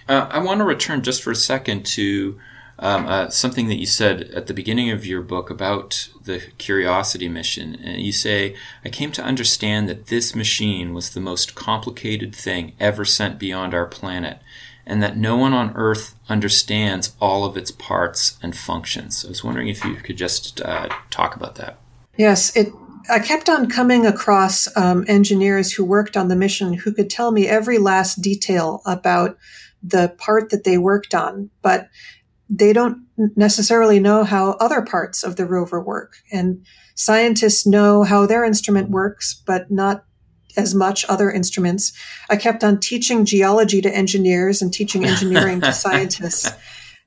Uh, 0.07 0.27
I 0.29 0.39
want 0.39 0.59
to 0.59 0.63
return 0.63 1.01
just 1.01 1.23
for 1.23 1.31
a 1.31 1.35
second 1.35 1.85
to 1.87 2.39
um, 2.77 3.07
uh, 3.07 3.29
something 3.29 3.67
that 3.69 3.79
you 3.79 3.85
said 3.85 4.23
at 4.35 4.47
the 4.47 4.53
beginning 4.53 4.91
of 4.91 5.05
your 5.05 5.21
book 5.21 5.49
about 5.49 6.09
the 6.23 6.41
Curiosity 6.57 7.29
mission. 7.29 7.75
And 7.75 8.01
you 8.01 8.11
say, 8.11 8.55
I 8.83 8.89
came 8.89 9.11
to 9.13 9.23
understand 9.23 9.89
that 9.89 10.07
this 10.07 10.35
machine 10.35 10.93
was 10.93 11.11
the 11.11 11.21
most 11.21 11.55
complicated 11.55 12.35
thing 12.35 12.73
ever 12.79 13.05
sent 13.05 13.39
beyond 13.39 13.73
our 13.73 13.87
planet 13.87 14.39
and 14.85 15.01
that 15.01 15.17
no 15.17 15.35
one 15.35 15.53
on 15.53 15.73
Earth 15.75 16.15
understands 16.29 17.15
all 17.19 17.45
of 17.45 17.57
its 17.57 17.71
parts 17.71 18.37
and 18.41 18.55
functions. 18.55 19.25
I 19.25 19.29
was 19.29 19.43
wondering 19.43 19.67
if 19.67 19.83
you 19.83 19.95
could 19.95 20.17
just 20.17 20.61
uh, 20.61 20.89
talk 21.09 21.35
about 21.35 21.55
that. 21.55 21.77
Yes, 22.17 22.55
it. 22.55 22.71
I 23.07 23.19
kept 23.19 23.49
on 23.49 23.69
coming 23.69 24.07
across 24.07 24.67
um, 24.75 25.05
engineers 25.07 25.71
who 25.71 25.85
worked 25.85 26.17
on 26.17 26.27
the 26.27 26.35
mission 26.35 26.73
who 26.73 26.91
could 26.91 27.09
tell 27.09 27.31
me 27.31 27.47
every 27.47 27.77
last 27.77 28.15
detail 28.15 28.81
about 28.83 29.37
the 29.83 30.15
part 30.17 30.49
that 30.49 30.63
they 30.63 30.79
worked 30.79 31.13
on, 31.13 31.51
but 31.61 31.87
they 32.49 32.73
don't 32.73 33.05
necessarily 33.35 33.99
know 33.99 34.23
how 34.23 34.51
other 34.53 34.81
parts 34.81 35.23
of 35.23 35.35
the 35.35 35.45
rover 35.45 35.79
work. 35.79 36.17
And 36.31 36.65
scientists 36.95 37.65
know 37.67 38.03
how 38.03 38.25
their 38.25 38.43
instrument 38.43 38.89
works, 38.89 39.39
but 39.45 39.69
not 39.69 40.05
as 40.57 40.75
much 40.75 41.05
other 41.09 41.31
instruments. 41.31 41.93
I 42.29 42.35
kept 42.35 42.63
on 42.63 42.79
teaching 42.79 43.25
geology 43.25 43.81
to 43.81 43.95
engineers 43.95 44.61
and 44.61 44.73
teaching 44.73 45.05
engineering 45.05 45.61
to 45.61 45.73
scientists. 45.85 46.51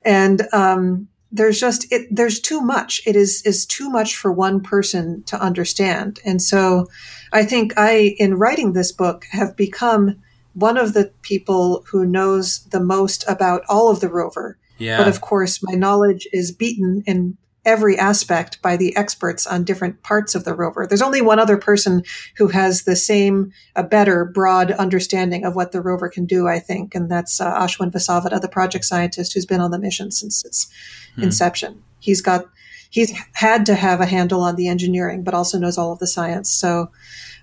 And 0.03 0.41
um, 0.53 1.07
there's 1.31 1.59
just 1.59 1.91
it, 1.91 2.07
there's 2.11 2.39
too 2.39 2.61
much. 2.61 3.01
It 3.05 3.15
is 3.15 3.41
is 3.45 3.65
too 3.65 3.89
much 3.89 4.15
for 4.15 4.31
one 4.31 4.61
person 4.61 5.23
to 5.23 5.39
understand. 5.41 6.19
And 6.25 6.41
so, 6.41 6.87
I 7.31 7.43
think 7.43 7.73
I, 7.77 8.15
in 8.17 8.35
writing 8.35 8.73
this 8.73 8.91
book, 8.91 9.25
have 9.31 9.55
become 9.55 10.21
one 10.53 10.77
of 10.77 10.93
the 10.93 11.11
people 11.21 11.85
who 11.89 12.05
knows 12.05 12.65
the 12.71 12.79
most 12.79 13.23
about 13.27 13.63
all 13.69 13.89
of 13.89 13.99
the 13.99 14.09
rover. 14.09 14.57
Yeah. 14.77 14.97
But 14.97 15.07
of 15.07 15.21
course, 15.21 15.61
my 15.61 15.73
knowledge 15.73 16.27
is 16.31 16.51
beaten 16.51 17.03
in 17.05 17.37
every 17.65 17.97
aspect 17.97 18.61
by 18.61 18.77
the 18.77 18.95
experts 18.95 19.45
on 19.45 19.63
different 19.63 20.01
parts 20.01 20.33
of 20.33 20.45
the 20.45 20.53
rover. 20.53 20.87
There's 20.87 21.01
only 21.01 21.21
one 21.21 21.39
other 21.39 21.57
person 21.57 22.03
who 22.37 22.47
has 22.47 22.83
the 22.83 22.95
same, 22.95 23.51
a 23.75 23.83
better, 23.83 24.25
broad 24.25 24.71
understanding 24.71 25.43
of 25.43 25.55
what 25.55 25.71
the 25.71 25.81
rover 25.81 26.09
can 26.09 26.25
do, 26.25 26.47
I 26.47 26.59
think, 26.59 26.95
and 26.95 27.11
that's 27.11 27.41
uh, 27.41 27.53
Ashwin 27.53 27.91
Vasavada, 27.91 28.39
the 28.39 28.47
project 28.47 28.85
scientist 28.85 29.33
who's 29.33 29.45
been 29.45 29.61
on 29.61 29.71
the 29.71 29.79
mission 29.79 30.11
since 30.11 30.43
its 30.45 30.71
hmm. 31.15 31.23
inception. 31.23 31.83
He's 31.99 32.21
got, 32.21 32.45
he's 32.89 33.13
had 33.33 33.65
to 33.65 33.75
have 33.75 33.99
a 33.99 34.05
handle 34.05 34.41
on 34.41 34.55
the 34.55 34.69
engineering, 34.69 35.23
but 35.23 35.33
also 35.33 35.59
knows 35.59 35.77
all 35.77 35.91
of 35.91 35.99
the 35.99 36.07
science. 36.07 36.49
So, 36.49 36.91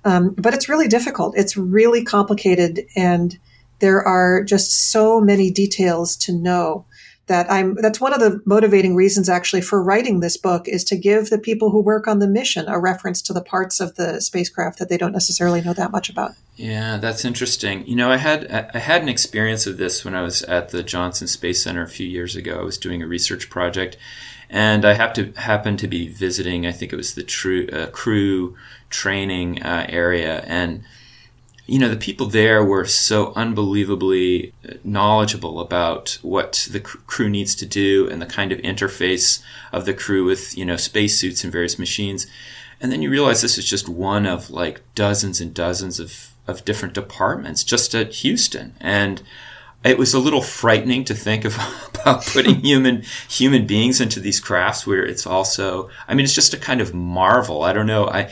um, 0.04 0.34
but 0.38 0.54
it's 0.54 0.68
really 0.68 0.88
difficult. 0.88 1.36
It's 1.36 1.56
really 1.56 2.02
complicated, 2.02 2.86
and 2.96 3.38
there 3.80 4.02
are 4.02 4.42
just 4.42 4.90
so 4.90 5.20
many 5.20 5.50
details 5.50 6.16
to 6.16 6.32
know 6.32 6.86
that 7.26 7.50
I'm 7.50 7.74
that's 7.76 8.00
one 8.00 8.12
of 8.12 8.20
the 8.20 8.40
motivating 8.44 8.94
reasons 8.94 9.28
actually 9.28 9.60
for 9.60 9.82
writing 9.82 10.20
this 10.20 10.36
book 10.36 10.68
is 10.68 10.84
to 10.84 10.96
give 10.96 11.28
the 11.28 11.38
people 11.38 11.70
who 11.70 11.80
work 11.80 12.06
on 12.06 12.20
the 12.20 12.28
mission 12.28 12.68
a 12.68 12.78
reference 12.78 13.20
to 13.22 13.32
the 13.32 13.42
parts 13.42 13.80
of 13.80 13.96
the 13.96 14.20
spacecraft 14.20 14.78
that 14.78 14.88
they 14.88 14.96
don't 14.96 15.12
necessarily 15.12 15.60
know 15.60 15.72
that 15.72 15.90
much 15.90 16.08
about. 16.08 16.32
Yeah, 16.54 16.98
that's 16.98 17.24
interesting. 17.24 17.86
You 17.86 17.96
know, 17.96 18.10
I 18.10 18.16
had 18.16 18.70
I 18.74 18.78
had 18.78 19.02
an 19.02 19.08
experience 19.08 19.66
of 19.66 19.76
this 19.76 20.04
when 20.04 20.14
I 20.14 20.22
was 20.22 20.42
at 20.44 20.68
the 20.68 20.82
Johnson 20.82 21.26
Space 21.26 21.62
Center 21.62 21.82
a 21.82 21.88
few 21.88 22.06
years 22.06 22.36
ago. 22.36 22.60
I 22.60 22.64
was 22.64 22.78
doing 22.78 23.02
a 23.02 23.06
research 23.06 23.50
project 23.50 23.96
and 24.48 24.84
I 24.84 24.92
have 24.92 25.12
to 25.14 25.32
happen 25.32 25.76
to 25.78 25.88
be 25.88 26.08
visiting 26.08 26.66
I 26.66 26.72
think 26.72 26.92
it 26.92 26.96
was 26.96 27.14
the 27.14 27.24
true 27.24 27.66
uh, 27.72 27.86
crew 27.88 28.56
training 28.90 29.62
uh, 29.62 29.86
area 29.88 30.44
and 30.46 30.84
you 31.66 31.78
know, 31.78 31.88
the 31.88 31.96
people 31.96 32.26
there 32.26 32.64
were 32.64 32.84
so 32.84 33.32
unbelievably 33.34 34.52
uh, 34.68 34.74
knowledgeable 34.84 35.60
about 35.60 36.18
what 36.22 36.68
the 36.70 36.80
crew 36.80 37.28
needs 37.28 37.54
to 37.56 37.66
do 37.66 38.08
and 38.08 38.22
the 38.22 38.26
kind 38.26 38.52
of 38.52 38.58
interface 38.60 39.42
of 39.72 39.84
the 39.84 39.94
crew 39.94 40.24
with, 40.24 40.56
you 40.56 40.64
know, 40.64 40.76
spacesuits 40.76 41.42
and 41.42 41.52
various 41.52 41.78
machines. 41.78 42.26
And 42.80 42.92
then 42.92 43.02
you 43.02 43.10
realize 43.10 43.42
this 43.42 43.58
is 43.58 43.68
just 43.68 43.88
one 43.88 44.26
of 44.26 44.50
like 44.50 44.82
dozens 44.94 45.40
and 45.40 45.52
dozens 45.52 45.98
of, 45.98 46.34
of 46.46 46.64
different 46.64 46.94
departments 46.94 47.64
just 47.64 47.94
at 47.94 48.12
Houston. 48.14 48.74
And 48.80 49.22
it 49.84 49.98
was 49.98 50.14
a 50.14 50.18
little 50.18 50.42
frightening 50.42 51.04
to 51.04 51.14
think 51.14 51.44
of 51.44 51.56
about 51.94 52.24
putting 52.26 52.54
human 52.64 53.02
human 53.28 53.66
beings 53.66 54.00
into 54.00 54.20
these 54.20 54.40
crafts 54.40 54.86
where 54.86 55.04
it's 55.04 55.26
also 55.26 55.90
I 56.08 56.14
mean 56.14 56.24
it's 56.24 56.34
just 56.34 56.54
a 56.54 56.58
kind 56.58 56.80
of 56.80 56.94
marvel. 56.94 57.62
I 57.62 57.72
don't 57.72 57.86
know. 57.86 58.08
I 58.08 58.30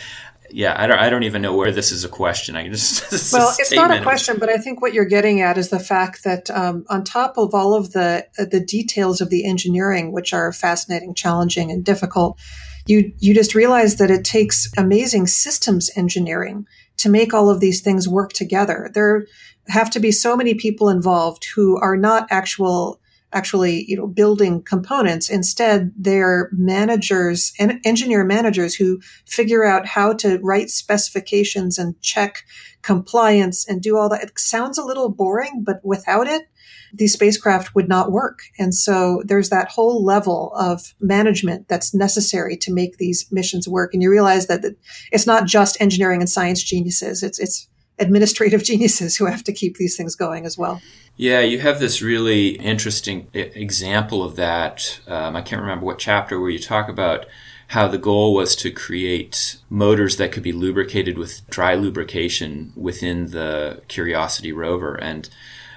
yeah, 0.54 0.80
I 0.80 0.86
don't, 0.86 0.98
I 1.00 1.10
don't 1.10 1.24
even 1.24 1.42
know 1.42 1.56
where 1.56 1.72
this 1.72 1.90
is 1.90 2.04
a 2.04 2.08
question. 2.08 2.54
I 2.54 2.68
just 2.68 3.10
well, 3.32 3.52
it's 3.58 3.72
not 3.72 3.90
a 3.90 4.00
question, 4.00 4.36
but 4.38 4.48
I 4.48 4.56
think 4.56 4.80
what 4.80 4.94
you're 4.94 5.04
getting 5.04 5.40
at 5.40 5.58
is 5.58 5.70
the 5.70 5.80
fact 5.80 6.22
that 6.22 6.48
um, 6.48 6.86
on 6.88 7.02
top 7.02 7.36
of 7.36 7.54
all 7.54 7.74
of 7.74 7.90
the 7.90 8.24
uh, 8.38 8.44
the 8.44 8.60
details 8.60 9.20
of 9.20 9.30
the 9.30 9.44
engineering, 9.44 10.12
which 10.12 10.32
are 10.32 10.52
fascinating, 10.52 11.12
challenging, 11.12 11.72
and 11.72 11.84
difficult, 11.84 12.38
you 12.86 13.12
you 13.18 13.34
just 13.34 13.56
realize 13.56 13.96
that 13.96 14.12
it 14.12 14.24
takes 14.24 14.70
amazing 14.76 15.26
systems 15.26 15.90
engineering 15.96 16.68
to 16.98 17.08
make 17.08 17.34
all 17.34 17.50
of 17.50 17.58
these 17.58 17.80
things 17.80 18.08
work 18.08 18.32
together. 18.32 18.92
There 18.94 19.26
have 19.66 19.90
to 19.90 19.98
be 19.98 20.12
so 20.12 20.36
many 20.36 20.54
people 20.54 20.88
involved 20.88 21.46
who 21.56 21.80
are 21.80 21.96
not 21.96 22.28
actual 22.30 23.00
actually, 23.34 23.84
you 23.86 23.96
know, 23.96 24.06
building 24.06 24.62
components. 24.62 25.28
Instead, 25.28 25.92
they're 25.96 26.48
managers 26.52 27.52
and 27.58 27.80
engineer 27.84 28.24
managers 28.24 28.74
who 28.74 29.00
figure 29.26 29.64
out 29.64 29.86
how 29.86 30.12
to 30.14 30.38
write 30.42 30.70
specifications 30.70 31.76
and 31.76 32.00
check 32.00 32.44
compliance 32.82 33.68
and 33.68 33.82
do 33.82 33.96
all 33.96 34.08
that. 34.08 34.22
It 34.22 34.38
sounds 34.38 34.78
a 34.78 34.84
little 34.84 35.08
boring, 35.08 35.62
but 35.64 35.80
without 35.82 36.26
it, 36.28 36.44
these 36.92 37.12
spacecraft 37.12 37.74
would 37.74 37.88
not 37.88 38.12
work. 38.12 38.40
And 38.58 38.74
so 38.74 39.22
there's 39.26 39.50
that 39.50 39.68
whole 39.68 40.04
level 40.04 40.52
of 40.54 40.94
management 41.00 41.68
that's 41.68 41.92
necessary 41.92 42.56
to 42.58 42.72
make 42.72 42.98
these 42.98 43.26
missions 43.32 43.66
work. 43.66 43.92
And 43.92 44.02
you 44.02 44.10
realize 44.10 44.46
that 44.46 44.64
it's 45.10 45.26
not 45.26 45.46
just 45.46 45.80
engineering 45.80 46.20
and 46.20 46.30
science 46.30 46.62
geniuses. 46.62 47.22
It's, 47.22 47.40
it's 47.40 47.68
administrative 47.98 48.62
geniuses 48.70 49.16
who 49.16 49.26
have 49.26 49.44
to 49.44 49.52
keep 49.52 49.76
these 49.76 49.96
things 49.96 50.14
going 50.14 50.46
as 50.46 50.58
well. 50.58 50.80
Yeah, 51.16 51.40
you 51.40 51.60
have 51.60 51.78
this 51.78 52.02
really 52.02 52.50
interesting 52.56 53.28
example 53.32 54.22
of 54.22 54.36
that. 54.36 55.00
Um, 55.06 55.36
I 55.36 55.42
can't 55.42 55.62
remember 55.62 55.86
what 55.86 55.98
chapter 55.98 56.40
where 56.40 56.50
you 56.50 56.58
talk 56.58 56.88
about 56.88 57.26
how 57.68 57.88
the 57.88 57.98
goal 57.98 58.34
was 58.34 58.54
to 58.56 58.70
create 58.70 59.56
motors 59.70 60.16
that 60.16 60.32
could 60.32 60.42
be 60.42 60.52
lubricated 60.52 61.16
with 61.16 61.48
dry 61.48 61.74
lubrication 61.74 62.72
within 62.76 63.30
the 63.30 63.82
Curiosity 63.88 64.52
rover. 64.52 64.94
And 64.94 65.28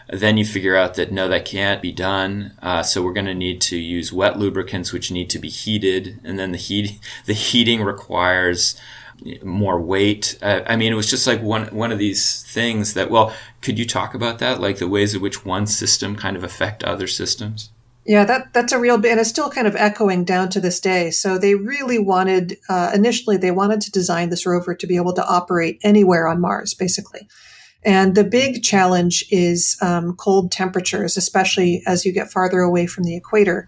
then 0.10 0.38
you 0.38 0.46
figure 0.46 0.76
out 0.76 0.96
that 0.96 1.12
no, 1.12 1.28
that 1.28 1.46
can't 1.46 1.82
be 1.82 1.92
done. 1.92 2.54
Uh, 2.62 2.82
so 2.84 3.02
we're 3.02 3.14
going 3.14 3.26
to 3.26 3.34
need 3.34 3.62
to 3.62 3.78
use 3.78 4.14
wet 4.14 4.40
lubricants, 4.40 4.94
which 4.94 5.12
need 5.12 5.30
to 5.30 5.40
be 5.40 5.50
heated, 5.50 6.20
and 6.24 6.40
then 6.40 6.52
the 6.52 6.58
heat 6.58 7.00
the 7.26 7.34
heating 7.34 7.84
requires 7.84 8.80
more 9.44 9.80
weight. 9.82 10.38
Uh, 10.42 10.62
I 10.68 10.76
mean, 10.76 10.92
it 10.92 10.96
was 10.96 11.10
just 11.10 11.28
like 11.28 11.42
one 11.42 11.68
one 11.68 11.92
of 11.92 12.00
these 12.00 12.44
things 12.44 12.94
that. 12.94 13.10
Well, 13.10 13.34
could 13.62 13.80
you 13.80 13.86
talk 13.86 14.14
about 14.14 14.40
that, 14.40 14.62
like 14.62 14.78
the 14.78 14.88
ways 14.88 15.14
in 15.14 15.22
which 15.22 15.46
one 15.46 15.68
system 15.68 16.16
kind 16.16 16.38
of 16.38 16.44
affect 16.44 16.84
other 16.84 17.08
systems? 17.08 17.72
Yeah, 18.06 18.24
that 18.24 18.54
that's 18.54 18.72
a 18.72 18.80
real, 18.80 18.96
and 18.96 19.20
it's 19.20 19.30
still 19.30 19.50
kind 19.50 19.68
of 19.68 19.76
echoing 19.76 20.24
down 20.24 20.50
to 20.50 20.62
this 20.62 20.80
day. 20.80 21.12
So 21.12 21.38
they 21.38 21.56
really 21.56 22.00
wanted 22.00 22.58
uh, 22.70 22.92
initially 22.94 23.36
they 23.36 23.52
wanted 23.52 23.82
to 23.82 23.92
design 23.92 24.30
this 24.30 24.46
rover 24.46 24.74
to 24.76 24.88
be 24.88 24.96
able 24.96 25.14
to 25.14 25.28
operate 25.28 25.80
anywhere 25.84 26.28
on 26.28 26.40
Mars, 26.40 26.74
basically. 26.74 27.28
And 27.84 28.16
the 28.16 28.24
big 28.24 28.64
challenge 28.64 29.26
is 29.30 29.78
um, 29.82 30.16
cold 30.16 30.52
temperatures, 30.52 31.18
especially 31.18 31.84
as 31.86 32.06
you 32.06 32.12
get 32.14 32.32
farther 32.32 32.62
away 32.62 32.88
from 32.88 33.04
the 33.04 33.16
equator. 33.16 33.68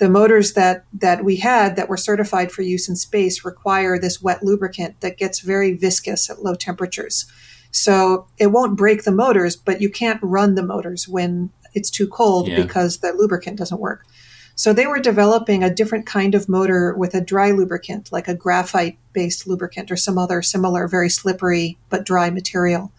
The 0.00 0.10
motors 0.10 0.54
that, 0.54 0.86
that 0.94 1.24
we 1.24 1.36
had 1.36 1.76
that 1.76 1.88
were 1.88 1.96
certified 1.96 2.50
for 2.50 2.62
use 2.62 2.88
in 2.88 2.96
space 2.96 3.44
require 3.44 3.98
this 3.98 4.20
wet 4.20 4.42
lubricant 4.42 5.00
that 5.02 5.18
gets 5.18 5.40
very 5.40 5.74
viscous 5.74 6.28
at 6.28 6.42
low 6.42 6.54
temperatures. 6.54 7.26
So 7.70 8.26
it 8.38 8.48
won't 8.48 8.78
break 8.78 9.04
the 9.04 9.12
motors, 9.12 9.56
but 9.56 9.80
you 9.80 9.90
can't 9.90 10.18
run 10.22 10.54
the 10.54 10.62
motors 10.62 11.06
when 11.06 11.50
it's 11.74 11.90
too 11.90 12.08
cold 12.08 12.48
yeah. 12.48 12.56
because 12.56 12.98
the 12.98 13.12
lubricant 13.12 13.58
doesn't 13.58 13.78
work. 13.78 14.06
So 14.54 14.72
they 14.72 14.86
were 14.86 15.00
developing 15.00 15.62
a 15.62 15.72
different 15.72 16.06
kind 16.06 16.34
of 16.34 16.48
motor 16.48 16.94
with 16.94 17.14
a 17.14 17.20
dry 17.20 17.50
lubricant, 17.50 18.10
like 18.10 18.28
a 18.28 18.34
graphite 18.34 18.98
based 19.12 19.46
lubricant 19.46 19.90
or 19.90 19.96
some 19.96 20.18
other 20.18 20.42
similar, 20.42 20.88
very 20.88 21.08
slippery 21.08 21.78
but 21.88 22.04
dry 22.04 22.30
material 22.30 22.92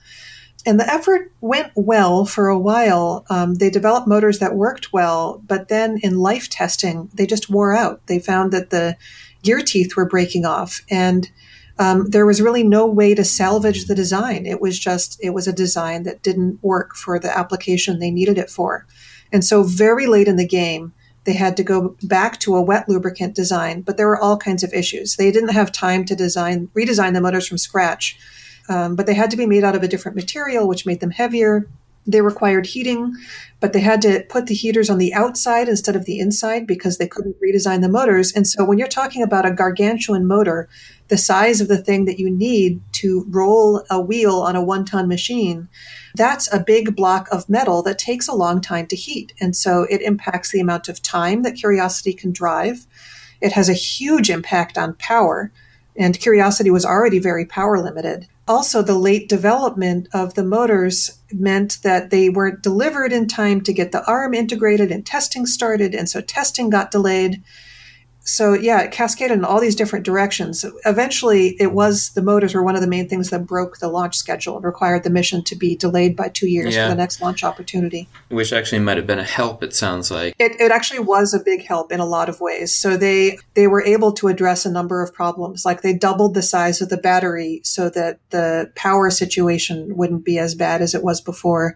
and 0.65 0.79
the 0.79 0.87
effort 0.87 1.31
went 1.41 1.71
well 1.75 2.25
for 2.25 2.47
a 2.47 2.59
while. 2.59 3.25
Um, 3.29 3.55
they 3.55 3.69
developed 3.69 4.07
motors 4.07 4.39
that 4.39 4.55
worked 4.55 4.93
well, 4.93 5.41
but 5.47 5.69
then 5.69 5.97
in 6.03 6.19
life 6.19 6.49
testing, 6.49 7.09
they 7.13 7.25
just 7.25 7.49
wore 7.49 7.75
out. 7.75 8.05
They 8.07 8.19
found 8.19 8.51
that 8.53 8.69
the 8.69 8.97
gear 9.43 9.61
teeth 9.61 9.95
were 9.95 10.05
breaking 10.05 10.45
off, 10.45 10.81
and 10.89 11.29
um, 11.79 12.09
there 12.09 12.25
was 12.25 12.41
really 12.41 12.63
no 12.63 12.85
way 12.85 13.15
to 13.15 13.23
salvage 13.23 13.85
the 13.85 13.95
design. 13.95 14.45
It 14.45 14.61
was 14.61 14.77
just, 14.77 15.19
it 15.23 15.31
was 15.31 15.47
a 15.47 15.53
design 15.53 16.03
that 16.03 16.21
didn't 16.21 16.63
work 16.63 16.95
for 16.95 17.17
the 17.17 17.35
application 17.35 17.99
they 17.99 18.11
needed 18.11 18.37
it 18.37 18.49
for. 18.49 18.85
And 19.31 19.43
so, 19.43 19.63
very 19.63 20.05
late 20.05 20.27
in 20.27 20.35
the 20.35 20.47
game, 20.47 20.93
they 21.23 21.33
had 21.33 21.57
to 21.57 21.63
go 21.63 21.95
back 22.03 22.39
to 22.41 22.55
a 22.55 22.61
wet 22.61 22.87
lubricant 22.87 23.35
design, 23.35 23.81
but 23.81 23.97
there 23.97 24.07
were 24.07 24.19
all 24.19 24.37
kinds 24.37 24.63
of 24.63 24.73
issues. 24.73 25.15
They 25.15 25.31
didn't 25.31 25.53
have 25.53 25.71
time 25.71 26.05
to 26.05 26.15
design, 26.15 26.69
redesign 26.75 27.13
the 27.13 27.21
motors 27.21 27.47
from 27.47 27.57
scratch 27.57 28.19
um, 28.69 28.95
but 28.95 29.05
they 29.05 29.13
had 29.13 29.31
to 29.31 29.37
be 29.37 29.45
made 29.45 29.63
out 29.63 29.75
of 29.75 29.83
a 29.83 29.87
different 29.87 30.15
material, 30.15 30.67
which 30.67 30.85
made 30.85 30.99
them 30.99 31.11
heavier. 31.11 31.67
They 32.07 32.21
required 32.21 32.65
heating, 32.65 33.13
but 33.59 33.73
they 33.73 33.81
had 33.81 34.01
to 34.01 34.25
put 34.27 34.47
the 34.47 34.55
heaters 34.55 34.89
on 34.89 34.97
the 34.97 35.13
outside 35.13 35.69
instead 35.69 35.95
of 35.95 36.05
the 36.05 36.19
inside 36.19 36.65
because 36.65 36.97
they 36.97 37.07
couldn't 37.07 37.35
redesign 37.39 37.81
the 37.81 37.89
motors. 37.89 38.31
And 38.33 38.47
so 38.47 38.65
when 38.65 38.79
you're 38.79 38.87
talking 38.87 39.21
about 39.21 39.45
a 39.45 39.51
gargantuan 39.51 40.25
motor, 40.25 40.67
the 41.09 41.17
size 41.17 41.61
of 41.61 41.67
the 41.67 41.77
thing 41.77 42.05
that 42.05 42.17
you 42.17 42.31
need 42.31 42.81
to 42.93 43.25
roll 43.29 43.83
a 43.91 44.01
wheel 44.01 44.39
on 44.39 44.55
a 44.55 44.63
one 44.63 44.83
ton 44.83 45.07
machine, 45.07 45.69
that's 46.15 46.51
a 46.51 46.59
big 46.59 46.95
block 46.95 47.27
of 47.31 47.47
metal 47.47 47.83
that 47.83 47.99
takes 47.99 48.27
a 48.27 48.35
long 48.35 48.61
time 48.61 48.87
to 48.87 48.95
heat. 48.95 49.33
And 49.39 49.55
so 49.55 49.83
it 49.83 50.01
impacts 50.01 50.51
the 50.51 50.59
amount 50.59 50.89
of 50.89 51.03
time 51.03 51.43
that 51.43 51.55
Curiosity 51.55 52.13
can 52.13 52.31
drive. 52.31 52.87
It 53.41 53.51
has 53.51 53.69
a 53.69 53.73
huge 53.73 54.29
impact 54.29 54.77
on 54.77 54.95
power. 54.95 55.51
And 55.95 56.19
Curiosity 56.19 56.71
was 56.71 56.85
already 56.85 57.19
very 57.19 57.45
power 57.45 57.79
limited. 57.79 58.27
Also 58.47 58.81
the 58.81 58.97
late 58.97 59.29
development 59.29 60.07
of 60.13 60.33
the 60.33 60.43
motors 60.43 61.19
meant 61.31 61.79
that 61.83 62.09
they 62.09 62.29
weren't 62.29 62.63
delivered 62.63 63.13
in 63.13 63.27
time 63.27 63.61
to 63.61 63.73
get 63.73 63.91
the 63.91 64.05
arm 64.05 64.33
integrated 64.33 64.91
and 64.91 65.05
testing 65.05 65.45
started 65.45 65.93
and 65.93 66.09
so 66.09 66.21
testing 66.21 66.69
got 66.69 66.91
delayed 66.91 67.41
so 68.23 68.53
yeah, 68.53 68.81
it 68.81 68.91
cascaded 68.91 69.37
in 69.37 69.43
all 69.43 69.59
these 69.59 69.75
different 69.75 70.05
directions. 70.05 70.63
Eventually, 70.85 71.55
it 71.59 71.73
was 71.73 72.11
the 72.11 72.21
motors 72.21 72.53
were 72.53 72.63
one 72.63 72.75
of 72.75 72.81
the 72.81 72.87
main 72.87 73.09
things 73.09 73.31
that 73.31 73.47
broke 73.47 73.79
the 73.79 73.87
launch 73.87 74.15
schedule 74.15 74.55
and 74.57 74.65
required 74.65 75.03
the 75.03 75.09
mission 75.09 75.43
to 75.45 75.55
be 75.55 75.75
delayed 75.75 76.15
by 76.15 76.29
two 76.29 76.47
years 76.47 76.75
yeah. 76.75 76.85
for 76.85 76.89
the 76.89 76.97
next 76.97 77.21
launch 77.21 77.43
opportunity. 77.43 78.07
Which 78.29 78.53
actually 78.53 78.79
might 78.79 78.97
have 78.97 79.07
been 79.07 79.19
a 79.19 79.23
help. 79.23 79.63
It 79.63 79.75
sounds 79.75 80.11
like 80.11 80.35
it, 80.37 80.59
it 80.59 80.71
actually 80.71 80.99
was 80.99 81.33
a 81.33 81.39
big 81.39 81.65
help 81.65 81.91
in 81.91 81.99
a 81.99 82.05
lot 82.05 82.29
of 82.29 82.39
ways. 82.39 82.75
So 82.75 82.95
they 82.95 83.39
they 83.55 83.67
were 83.67 83.83
able 83.83 84.11
to 84.13 84.27
address 84.27 84.65
a 84.65 84.71
number 84.71 85.01
of 85.01 85.13
problems, 85.13 85.65
like 85.65 85.81
they 85.81 85.93
doubled 85.93 86.35
the 86.35 86.43
size 86.43 86.79
of 86.79 86.89
the 86.89 86.97
battery 86.97 87.61
so 87.63 87.89
that 87.89 88.19
the 88.29 88.71
power 88.75 89.09
situation 89.09 89.97
wouldn't 89.97 90.23
be 90.23 90.37
as 90.37 90.53
bad 90.53 90.81
as 90.81 90.93
it 90.93 91.03
was 91.03 91.21
before. 91.21 91.75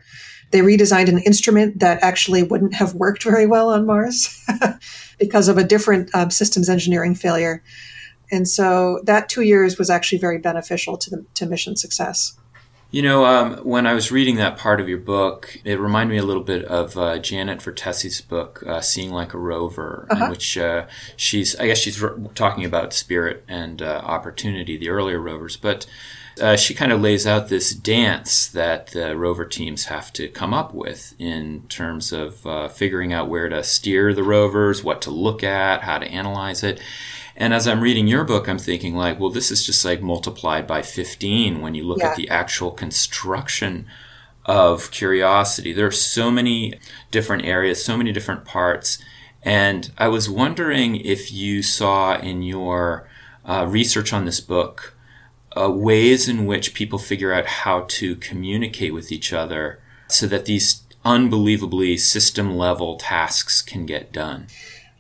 They 0.55 0.61
redesigned 0.61 1.09
an 1.09 1.19
instrument 1.19 1.79
that 1.79 2.01
actually 2.01 2.41
wouldn't 2.41 2.75
have 2.75 2.93
worked 2.93 3.23
very 3.23 3.45
well 3.45 3.67
on 3.67 3.85
Mars 3.85 4.41
because 5.19 5.49
of 5.49 5.57
a 5.57 5.65
different 5.65 6.09
um, 6.15 6.31
systems 6.31 6.69
engineering 6.69 7.13
failure. 7.13 7.61
And 8.31 8.47
so 8.47 9.01
that 9.03 9.27
two 9.27 9.41
years 9.41 9.77
was 9.77 9.89
actually 9.89 10.19
very 10.19 10.37
beneficial 10.37 10.95
to 10.95 11.09
the 11.09 11.25
to 11.33 11.45
mission 11.45 11.75
success. 11.75 12.37
You 12.89 13.01
know, 13.01 13.25
um, 13.25 13.55
when 13.65 13.85
I 13.85 13.93
was 13.93 14.13
reading 14.13 14.37
that 14.37 14.55
part 14.55 14.79
of 14.79 14.87
your 14.87 14.97
book, 14.97 15.59
it 15.65 15.77
reminded 15.77 16.13
me 16.13 16.19
a 16.19 16.23
little 16.23 16.41
bit 16.41 16.63
of 16.63 16.97
uh, 16.97 17.19
Janet 17.19 17.59
Vertesi's 17.59 18.21
book, 18.21 18.63
uh, 18.65 18.79
"Seeing 18.79 19.11
Like 19.11 19.33
a 19.33 19.37
Rover," 19.37 20.07
uh-huh. 20.09 20.23
in 20.23 20.31
which 20.31 20.57
uh, 20.57 20.85
she's, 21.17 21.53
I 21.57 21.67
guess, 21.67 21.79
she's 21.79 22.01
talking 22.33 22.63
about 22.63 22.93
spirit 22.93 23.43
and 23.49 23.81
uh, 23.81 23.99
opportunity, 24.05 24.77
the 24.77 24.87
earlier 24.87 25.19
rovers, 25.19 25.57
but 25.57 25.85
uh, 26.41 26.57
she 26.57 26.73
kind 26.73 26.91
of 26.91 27.01
lays 27.01 27.25
out 27.25 27.47
this 27.47 27.73
dance 27.73 28.47
that 28.47 28.87
the 28.87 29.15
rover 29.15 29.45
teams 29.45 29.85
have 29.85 30.11
to 30.13 30.27
come 30.27 30.53
up 30.53 30.73
with 30.73 31.13
in 31.17 31.63
terms 31.67 32.11
of 32.11 32.45
uh, 32.45 32.67
figuring 32.67 33.13
out 33.13 33.29
where 33.29 33.47
to 33.47 33.63
steer 33.63 34.13
the 34.13 34.23
rovers, 34.23 34.83
what 34.83 35.01
to 35.01 35.11
look 35.11 35.43
at, 35.43 35.83
how 35.83 35.97
to 35.97 36.07
analyze 36.07 36.63
it. 36.63 36.79
And 37.37 37.53
as 37.53 37.67
I'm 37.67 37.81
reading 37.81 38.07
your 38.07 38.23
book, 38.23 38.47
I'm 38.47 38.57
thinking 38.57 38.95
like, 38.95 39.19
well, 39.19 39.29
this 39.29 39.51
is 39.51 39.65
just 39.65 39.83
like 39.85 40.01
multiplied 40.01 40.67
by 40.67 40.81
15 40.81 41.61
when 41.61 41.75
you 41.75 41.83
look 41.83 41.99
yeah. 41.99 42.11
at 42.11 42.15
the 42.17 42.29
actual 42.29 42.71
construction 42.71 43.85
of 44.45 44.91
curiosity. 44.91 45.73
There 45.73 45.87
are 45.87 45.91
so 45.91 46.31
many 46.31 46.79
different 47.11 47.45
areas, 47.45 47.83
so 47.83 47.97
many 47.97 48.11
different 48.11 48.45
parts. 48.45 48.99
And 49.41 49.91
I 49.97 50.07
was 50.07 50.29
wondering 50.29 50.95
if 50.97 51.31
you 51.31 51.61
saw 51.61 52.17
in 52.17 52.41
your 52.41 53.07
uh, 53.45 53.65
research 53.67 54.11
on 54.11 54.25
this 54.25 54.39
book 54.39 54.94
uh, 55.57 55.69
ways 55.69 56.27
in 56.27 56.45
which 56.45 56.73
people 56.73 56.99
figure 56.99 57.33
out 57.33 57.45
how 57.45 57.85
to 57.87 58.15
communicate 58.17 58.93
with 58.93 59.11
each 59.11 59.33
other 59.33 59.79
so 60.07 60.27
that 60.27 60.45
these 60.45 60.83
unbelievably 61.03 61.97
system 61.97 62.57
level 62.57 62.97
tasks 62.97 63.61
can 63.61 63.85
get 63.85 64.11
done? 64.11 64.47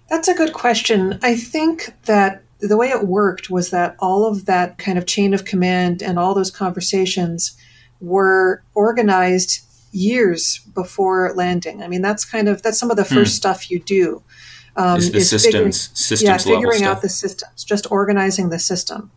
That's 0.09 0.27
a 0.27 0.35
good 0.35 0.53
question. 0.53 1.19
I 1.23 1.35
think 1.35 1.93
that 2.05 2.43
the 2.59 2.77
way 2.77 2.89
it 2.89 3.07
worked 3.07 3.49
was 3.49 3.71
that 3.71 3.95
all 3.99 4.25
of 4.25 4.45
that 4.45 4.77
kind 4.77 4.97
of 4.97 5.05
chain 5.05 5.33
of 5.33 5.45
command 5.45 6.01
and 6.01 6.17
all 6.17 6.33
those 6.33 6.51
conversations 6.51 7.57
were 7.99 8.63
organized 8.73 9.61
years 9.91 10.59
before 10.73 11.33
landing. 11.35 11.81
I 11.81 11.87
mean, 11.87 12.01
that's 12.01 12.25
kind 12.25 12.47
of 12.47 12.61
that's 12.61 12.79
some 12.79 12.91
of 12.91 12.97
the 12.97 13.05
first 13.05 13.33
hmm. 13.33 13.37
stuff 13.37 13.71
you 13.71 13.79
do. 13.79 14.23
Um, 14.77 14.97
is 14.97 15.11
the 15.11 15.19
is 15.19 15.29
systems, 15.29 15.53
figuring, 15.53 15.71
systems 15.71 16.21
yeah, 16.21 16.37
figuring 16.37 16.83
out 16.83 17.01
the 17.01 17.07
systems, 17.07 17.63
just 17.63 17.89
organizing 17.89 18.49
the 18.49 18.59
system. 18.59 19.11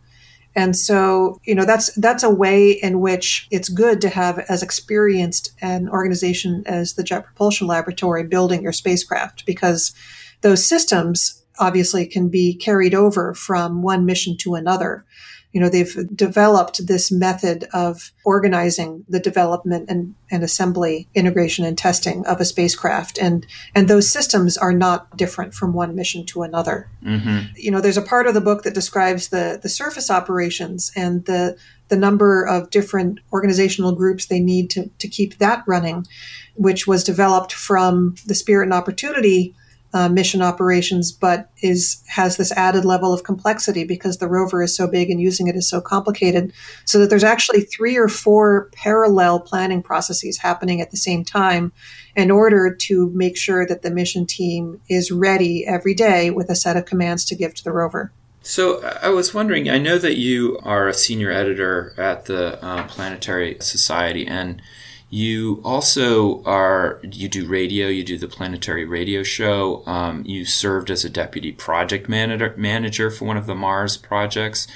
And 0.58 0.74
so, 0.74 1.40
you 1.44 1.54
know, 1.54 1.64
that's 1.64 1.94
that's 1.94 2.24
a 2.24 2.34
way 2.34 2.72
in 2.72 2.98
which 2.98 3.46
it's 3.52 3.68
good 3.68 4.00
to 4.00 4.08
have 4.08 4.40
as 4.48 4.60
experienced 4.60 5.52
an 5.62 5.88
organization 5.88 6.64
as 6.66 6.94
the 6.94 7.04
Jet 7.04 7.22
Propulsion 7.22 7.68
Laboratory 7.68 8.24
building 8.24 8.64
your 8.64 8.72
spacecraft 8.72 9.46
because 9.46 9.94
those 10.40 10.66
systems 10.66 11.44
obviously 11.60 12.06
can 12.06 12.28
be 12.28 12.56
carried 12.56 12.92
over 12.92 13.34
from 13.34 13.82
one 13.82 14.04
mission 14.04 14.36
to 14.38 14.56
another 14.56 15.04
you 15.52 15.60
know 15.60 15.68
they've 15.68 16.06
developed 16.14 16.86
this 16.86 17.10
method 17.10 17.66
of 17.72 18.12
organizing 18.24 19.04
the 19.08 19.20
development 19.20 19.88
and, 19.88 20.14
and 20.30 20.42
assembly 20.42 21.08
integration 21.14 21.64
and 21.64 21.78
testing 21.78 22.24
of 22.26 22.40
a 22.40 22.44
spacecraft 22.44 23.18
and 23.18 23.46
and 23.74 23.88
those 23.88 24.10
systems 24.10 24.56
are 24.56 24.72
not 24.72 25.16
different 25.16 25.54
from 25.54 25.72
one 25.72 25.94
mission 25.94 26.24
to 26.26 26.42
another 26.42 26.88
mm-hmm. 27.02 27.46
you 27.56 27.70
know 27.70 27.80
there's 27.80 27.96
a 27.96 28.02
part 28.02 28.26
of 28.26 28.34
the 28.34 28.40
book 28.40 28.62
that 28.62 28.74
describes 28.74 29.28
the 29.28 29.58
the 29.62 29.68
surface 29.68 30.10
operations 30.10 30.92
and 30.94 31.24
the 31.24 31.56
the 31.88 31.96
number 31.96 32.44
of 32.44 32.68
different 32.70 33.18
organizational 33.32 33.92
groups 33.92 34.26
they 34.26 34.40
need 34.40 34.68
to, 34.68 34.90
to 34.98 35.08
keep 35.08 35.38
that 35.38 35.64
running 35.66 36.06
which 36.54 36.86
was 36.86 37.04
developed 37.04 37.52
from 37.52 38.16
the 38.26 38.34
spirit 38.34 38.64
and 38.64 38.74
opportunity 38.74 39.54
uh, 39.94 40.08
mission 40.08 40.42
operations, 40.42 41.12
but 41.12 41.50
is 41.62 42.02
has 42.08 42.36
this 42.36 42.52
added 42.52 42.84
level 42.84 43.12
of 43.12 43.22
complexity 43.22 43.84
because 43.84 44.18
the 44.18 44.28
rover 44.28 44.62
is 44.62 44.76
so 44.76 44.86
big 44.86 45.10
and 45.10 45.20
using 45.20 45.46
it 45.46 45.56
is 45.56 45.68
so 45.68 45.80
complicated. 45.80 46.52
So 46.84 46.98
that 46.98 47.10
there's 47.10 47.24
actually 47.24 47.62
three 47.62 47.96
or 47.96 48.08
four 48.08 48.68
parallel 48.72 49.40
planning 49.40 49.82
processes 49.82 50.38
happening 50.38 50.80
at 50.80 50.90
the 50.90 50.96
same 50.96 51.24
time 51.24 51.72
in 52.14 52.30
order 52.30 52.74
to 52.74 53.10
make 53.14 53.36
sure 53.36 53.66
that 53.66 53.82
the 53.82 53.90
mission 53.90 54.26
team 54.26 54.80
is 54.90 55.10
ready 55.10 55.66
every 55.66 55.94
day 55.94 56.30
with 56.30 56.50
a 56.50 56.56
set 56.56 56.76
of 56.76 56.84
commands 56.84 57.24
to 57.26 57.34
give 57.34 57.54
to 57.54 57.64
the 57.64 57.72
rover. 57.72 58.12
So 58.42 58.82
I 59.02 59.08
was 59.08 59.34
wondering. 59.34 59.68
I 59.68 59.78
know 59.78 59.98
that 59.98 60.16
you 60.16 60.58
are 60.62 60.88
a 60.88 60.94
senior 60.94 61.30
editor 61.30 61.94
at 61.98 62.26
the 62.26 62.62
uh, 62.64 62.86
Planetary 62.88 63.56
Society, 63.60 64.26
and 64.26 64.62
you 65.10 65.60
also 65.64 66.42
are 66.44 67.00
you 67.02 67.28
do 67.28 67.46
radio. 67.46 67.88
You 67.88 68.04
do 68.04 68.18
the 68.18 68.28
Planetary 68.28 68.84
Radio 68.84 69.22
Show. 69.22 69.82
Um, 69.86 70.24
you 70.26 70.44
served 70.44 70.90
as 70.90 71.04
a 71.04 71.10
deputy 71.10 71.52
project 71.52 72.08
manager 72.08 72.54
manager 72.56 73.10
for 73.10 73.24
one 73.24 73.36
of 73.36 73.46
the 73.46 73.54
Mars 73.54 73.96
projects. 73.96 74.68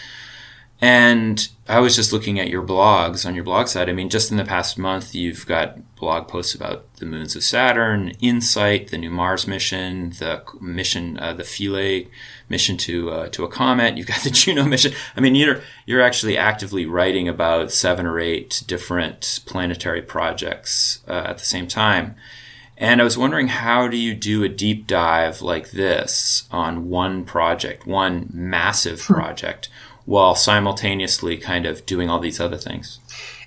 And 0.80 1.48
I 1.68 1.78
was 1.78 1.94
just 1.94 2.12
looking 2.12 2.40
at 2.40 2.48
your 2.48 2.62
blogs 2.62 3.24
on 3.24 3.36
your 3.36 3.44
blog 3.44 3.68
site. 3.68 3.88
I 3.88 3.92
mean, 3.92 4.08
just 4.08 4.32
in 4.32 4.36
the 4.36 4.44
past 4.44 4.76
month, 4.76 5.14
you've 5.14 5.46
got 5.46 5.94
blog 5.94 6.26
posts 6.26 6.56
about 6.56 6.92
the 6.96 7.06
moons 7.06 7.36
of 7.36 7.44
Saturn, 7.44 8.10
InSight, 8.20 8.90
the 8.90 8.98
new 8.98 9.10
Mars 9.10 9.46
mission, 9.46 10.10
the 10.18 10.42
mission, 10.60 11.20
uh, 11.20 11.34
the 11.34 11.44
Philae 11.44 12.08
mission 12.52 12.76
to 12.76 13.10
uh, 13.10 13.28
to 13.30 13.42
a 13.42 13.48
comet. 13.48 13.96
You've 13.96 14.06
got 14.06 14.20
the 14.20 14.30
Juno 14.40 14.64
mission. 14.64 14.92
I 15.16 15.20
mean, 15.20 15.34
you're 15.34 15.60
you're 15.86 16.02
actually 16.02 16.38
actively 16.38 16.86
writing 16.86 17.26
about 17.26 17.72
seven 17.72 18.06
or 18.06 18.20
eight 18.20 18.62
different 18.68 19.40
planetary 19.46 20.02
projects 20.02 21.00
uh, 21.08 21.24
at 21.26 21.38
the 21.38 21.44
same 21.44 21.66
time. 21.66 22.14
And 22.76 23.00
I 23.00 23.04
was 23.04 23.18
wondering, 23.18 23.48
how 23.48 23.88
do 23.88 23.96
you 23.96 24.14
do 24.14 24.44
a 24.44 24.48
deep 24.48 24.86
dive 24.86 25.40
like 25.40 25.70
this 25.72 26.48
on 26.50 26.88
one 26.88 27.24
project, 27.24 27.86
one 27.86 28.28
massive 28.32 29.04
hmm. 29.04 29.14
project? 29.14 29.68
while 30.04 30.34
simultaneously 30.34 31.36
kind 31.36 31.66
of 31.66 31.86
doing 31.86 32.10
all 32.10 32.18
these 32.18 32.40
other 32.40 32.56
things? 32.56 32.98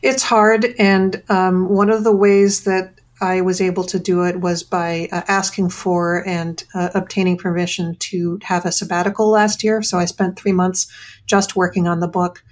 It's 0.02 0.24
hard. 0.24 0.65
And 0.80 1.22
um, 1.30 1.70
one 1.70 1.89
of 1.89 2.04
the 2.04 2.15
ways 2.15 2.63
that 2.63 2.94
I 3.21 3.41
was 3.41 3.62
able 3.62 3.84
to 3.86 3.99
do 3.99 4.23
it 4.23 4.41
was 4.41 4.63
by 4.63 5.08
uh, 5.12 5.21
asking 5.28 5.69
for 5.69 6.28
and 6.28 6.63
uh, 6.73 6.89
obtaining 6.93 7.38
permission 7.38 7.95
to 7.99 8.39
have 8.43 8.65
a 8.65 8.71
sabbatical 8.71 9.30
last 9.30 9.63
year. 9.63 9.82
So 9.82 9.97
I 9.97 10.06
spent 10.06 10.38
three 10.38 10.51
months 10.51 10.91
just 11.25 11.56
working 11.56 11.88
on 11.88 12.01
the 12.01 12.08
book. 12.08 12.43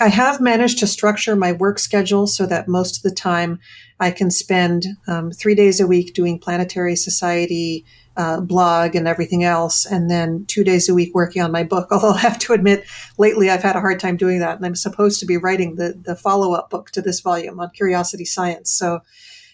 I 0.00 0.08
have 0.08 0.40
managed 0.40 0.78
to 0.80 0.86
structure 0.86 1.36
my 1.36 1.52
work 1.52 1.78
schedule 1.78 2.26
so 2.26 2.46
that 2.46 2.68
most 2.68 2.96
of 2.96 3.02
the 3.02 3.14
time 3.14 3.60
I 4.00 4.10
can 4.10 4.30
spend 4.30 4.86
um, 5.06 5.30
three 5.30 5.54
days 5.54 5.80
a 5.80 5.86
week 5.86 6.14
doing 6.14 6.38
Planetary 6.38 6.96
Society 6.96 7.84
uh, 8.16 8.40
blog 8.40 8.96
and 8.96 9.06
everything 9.06 9.44
else, 9.44 9.86
and 9.86 10.10
then 10.10 10.44
two 10.46 10.64
days 10.64 10.88
a 10.88 10.94
week 10.94 11.14
working 11.14 11.40
on 11.40 11.52
my 11.52 11.62
book. 11.62 11.88
Although 11.92 12.14
I 12.14 12.18
have 12.18 12.38
to 12.40 12.52
admit, 12.52 12.84
lately 13.16 13.48
I've 13.48 13.62
had 13.62 13.76
a 13.76 13.80
hard 13.80 14.00
time 14.00 14.16
doing 14.16 14.40
that, 14.40 14.56
and 14.56 14.66
I'm 14.66 14.74
supposed 14.74 15.20
to 15.20 15.26
be 15.26 15.36
writing 15.36 15.76
the 15.76 15.94
the 16.00 16.16
follow 16.16 16.52
up 16.52 16.68
book 16.68 16.90
to 16.92 17.00
this 17.00 17.20
volume 17.20 17.60
on 17.60 17.70
curiosity 17.70 18.24
science. 18.24 18.70
So 18.70 19.02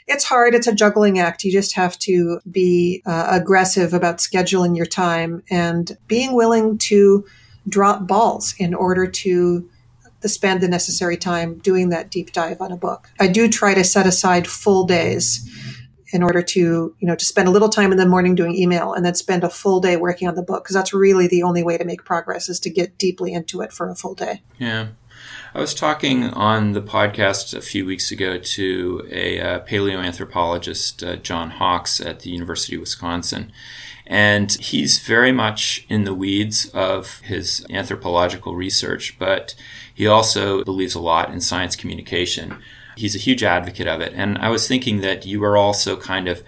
it's 0.07 0.25
hard. 0.25 0.55
It's 0.55 0.67
a 0.67 0.75
juggling 0.75 1.19
act. 1.19 1.45
You 1.45 1.53
just 1.53 1.75
have 1.77 1.99
to 2.01 2.41
be 2.51 3.03
uh, 3.07 3.29
aggressive 3.31 3.95
about 3.95 4.19
scheduling 4.19 4.77
your 4.77 4.87
time 4.87 5.43
and 5.51 5.97
being 6.07 6.35
willing 6.35 6.79
to 6.79 7.25
drop 7.69 8.07
balls 8.07 8.55
in 8.59 8.75
order 8.75 9.07
to 9.07 9.69
spend 10.27 10.61
the 10.61 10.69
necessary 10.69 11.17
time 11.17 11.59
doing 11.59 11.91
that 11.91 12.11
deep 12.11 12.33
dive 12.33 12.61
on 12.61 12.73
a 12.73 12.77
book. 12.77 13.11
I 13.21 13.29
do 13.29 13.49
try 13.49 13.75
to 13.75 13.85
set 13.85 14.07
aside 14.07 14.47
full 14.47 14.85
days 14.85 15.49
in 16.13 16.23
order 16.23 16.43
to, 16.43 16.95
you 16.99 17.07
know, 17.07 17.17
to 17.17 17.25
spend 17.25 17.49
a 17.49 17.51
little 17.51 17.69
time 17.69 17.91
in 17.91 17.99
the 17.99 18.07
morning 18.07 18.35
doing 18.35 18.55
email 18.55 18.93
and 18.93 19.05
then 19.05 19.15
spend 19.15 19.43
a 19.43 19.51
full 19.51 19.81
day 19.81 19.97
working 19.97 20.29
on 20.29 20.35
the 20.35 20.43
book 20.43 20.65
because 20.65 20.75
that's 20.75 20.95
really 20.95 21.27
the 21.27 21.43
only 21.43 21.63
way 21.63 21.77
to 21.77 21.85
make 21.85 22.05
progress 22.05 22.49
is 22.49 22.61
to 22.61 22.71
get 22.71 22.97
deeply 22.99 23.33
into 23.33 23.61
it 23.61 23.73
for 23.73 23.91
a 23.91 23.97
full 23.97 24.15
day. 24.15 24.43
Yeah. 24.59 24.89
I 25.55 25.61
was 25.61 25.75
talking 25.75 26.25
on 26.25 26.73
the 26.73 26.83
podcast 26.83 27.57
a 27.57 27.61
few 27.61 27.87
weeks 27.87 28.11
ago 28.11 28.39
to 28.39 29.09
a 29.11 29.41
uh, 29.41 29.61
paleoanthropologist, 29.61 31.07
uh, 31.07 31.17
John 31.17 31.51
Hawks 31.51 32.01
at 32.01 32.21
the 32.21 32.31
University 32.31 32.75
of 32.75 32.81
Wisconsin. 32.81 33.53
And 34.07 34.53
he's 34.53 34.99
very 34.99 35.33
much 35.33 35.87
in 35.89 36.05
the 36.05 36.15
weeds 36.15 36.69
of 36.71 37.21
his 37.21 37.65
anthropological 37.71 38.55
research, 38.55 39.17
but 39.19 39.55
he 39.95 40.07
also 40.07 40.65
believes 40.65 40.95
a 40.95 41.01
lot 41.01 41.31
in 41.31 41.41
science 41.41 41.77
communication. 41.77 42.59
He's 42.97 43.15
a 43.15 43.21
huge 43.21 43.43
advocate 43.43 43.87
of 43.87 44.01
it. 44.01 44.13
And 44.15 44.37
I 44.39 44.51
was 44.51 44.69
thinking 44.69 45.01
that 45.01 45.25
you 45.25 45.43
are 45.45 45.57
also 45.57 45.97
kind 45.97 46.29
of 46.29 46.43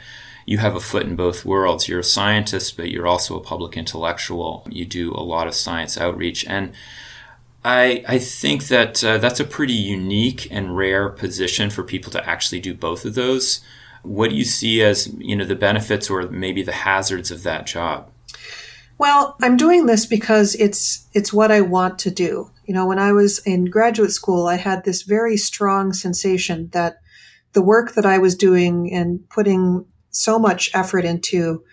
you 0.47 0.59
have 0.59 0.77
a 0.77 0.81
foot 0.81 1.07
in 1.07 1.17
both 1.17 1.45
worlds. 1.45 1.89
You're 1.89 2.01
a 2.01 2.05
scientist, 2.05 2.77
but 2.77 2.91
you're 2.91 3.07
also 3.07 3.37
a 3.37 3.43
public 3.43 3.77
intellectual. 3.77 4.67
You 4.71 4.85
do 4.85 5.13
a 5.13 5.23
lot 5.23 5.49
of 5.49 5.55
science 5.55 5.99
outreach. 5.99 6.45
And 6.47 6.73
I, 7.67 8.05
I 8.07 8.19
think 8.21 8.69
that 8.69 9.03
uh, 9.03 9.19
that's 9.19 9.41
a 9.41 9.45
pretty 9.45 9.73
unique 9.73 10.47
and 10.53 10.77
rare 10.77 11.09
position 11.09 11.69
for 11.69 11.83
people 11.83 12.13
to 12.13 12.25
actually 12.25 12.61
do 12.61 12.75
both 12.75 13.05
of 13.05 13.17
those. 13.17 13.61
What 14.05 14.31
do 14.31 14.37
you 14.37 14.45
see 14.45 14.83
as 14.83 15.13
you 15.19 15.35
know 15.35 15.45
the 15.45 15.57
benefits 15.57 16.09
or 16.09 16.23
maybe 16.29 16.63
the 16.63 16.71
hazards 16.71 17.33
of 17.33 17.43
that 17.43 17.67
job? 17.67 18.09
Well, 18.99 19.37
I'm 19.43 19.57
doing 19.57 19.87
this 19.87 20.07
because 20.07 20.55
it's 20.55 21.09
it's 21.13 21.33
what 21.33 21.51
I 21.51 21.61
want 21.61 21.99
to 22.01 22.11
do. 22.13 22.53
You 22.67 22.75
know, 22.75 22.87
when 22.87 23.01
I 23.01 23.11
was 23.11 23.41
in 23.41 23.65
graduate 23.65 24.13
school, 24.13 24.47
I 24.47 24.59
had 24.59 24.85
this 24.85 25.03
very 25.03 25.37
strong 25.37 25.93
sensation 25.93 26.69
that 26.71 27.01
the 27.53 27.63
work 27.63 27.95
that 27.95 28.07
I 28.07 28.19
was 28.19 28.37
doing 28.37 28.93
and 28.93 29.29
putting 29.29 29.87
so 30.11 30.39
much 30.39 30.71
effort 30.73 31.05
into 31.05 31.65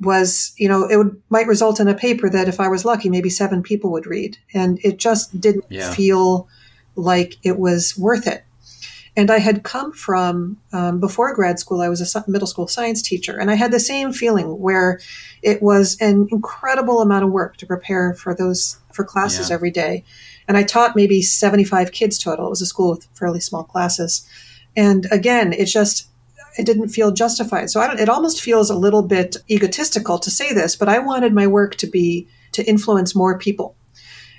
was, 0.00 0.52
you 0.56 0.68
know, 0.68 0.86
it 0.86 0.96
would 0.96 1.20
might 1.30 1.46
result 1.46 1.80
in 1.80 1.88
a 1.88 1.94
paper 1.94 2.28
that 2.28 2.48
if 2.48 2.60
I 2.60 2.68
was 2.68 2.84
lucky, 2.84 3.08
maybe 3.08 3.30
seven 3.30 3.62
people 3.62 3.90
would 3.92 4.06
read. 4.06 4.38
And 4.52 4.78
it 4.82 4.98
just 4.98 5.40
didn't 5.40 5.64
yeah. 5.68 5.92
feel 5.92 6.48
like 6.94 7.36
it 7.42 7.58
was 7.58 7.96
worth 7.96 8.26
it. 8.26 8.44
And 9.18 9.30
I 9.30 9.38
had 9.38 9.62
come 9.62 9.92
from, 9.92 10.58
um, 10.74 11.00
before 11.00 11.34
grad 11.34 11.58
school, 11.58 11.80
I 11.80 11.88
was 11.88 12.14
a 12.14 12.24
middle 12.28 12.46
school 12.46 12.68
science 12.68 13.00
teacher. 13.00 13.38
And 13.38 13.50
I 13.50 13.54
had 13.54 13.72
the 13.72 13.80
same 13.80 14.12
feeling 14.12 14.60
where 14.60 15.00
it 15.42 15.62
was 15.62 15.96
an 16.00 16.28
incredible 16.30 17.00
amount 17.00 17.24
of 17.24 17.30
work 17.30 17.56
to 17.56 17.66
prepare 17.66 18.12
for 18.12 18.34
those, 18.34 18.78
for 18.92 19.04
classes 19.04 19.48
yeah. 19.48 19.54
every 19.54 19.70
day. 19.70 20.04
And 20.46 20.58
I 20.58 20.64
taught 20.64 20.96
maybe 20.96 21.22
75 21.22 21.92
kids 21.92 22.18
total. 22.18 22.46
It 22.46 22.50
was 22.50 22.60
a 22.60 22.66
school 22.66 22.90
with 22.90 23.08
fairly 23.14 23.40
small 23.40 23.64
classes. 23.64 24.28
And 24.76 25.06
again, 25.10 25.54
it 25.54 25.64
just, 25.64 26.08
it 26.58 26.64
didn't 26.64 26.88
feel 26.88 27.12
justified. 27.12 27.70
So 27.70 27.82
it 27.82 28.08
almost 28.08 28.40
feels 28.40 28.70
a 28.70 28.76
little 28.76 29.02
bit 29.02 29.36
egotistical 29.50 30.18
to 30.18 30.30
say 30.30 30.52
this, 30.52 30.76
but 30.76 30.88
I 30.88 30.98
wanted 30.98 31.32
my 31.32 31.46
work 31.46 31.76
to 31.76 31.86
be, 31.86 32.28
to 32.52 32.64
influence 32.64 33.14
more 33.14 33.38
people. 33.38 33.76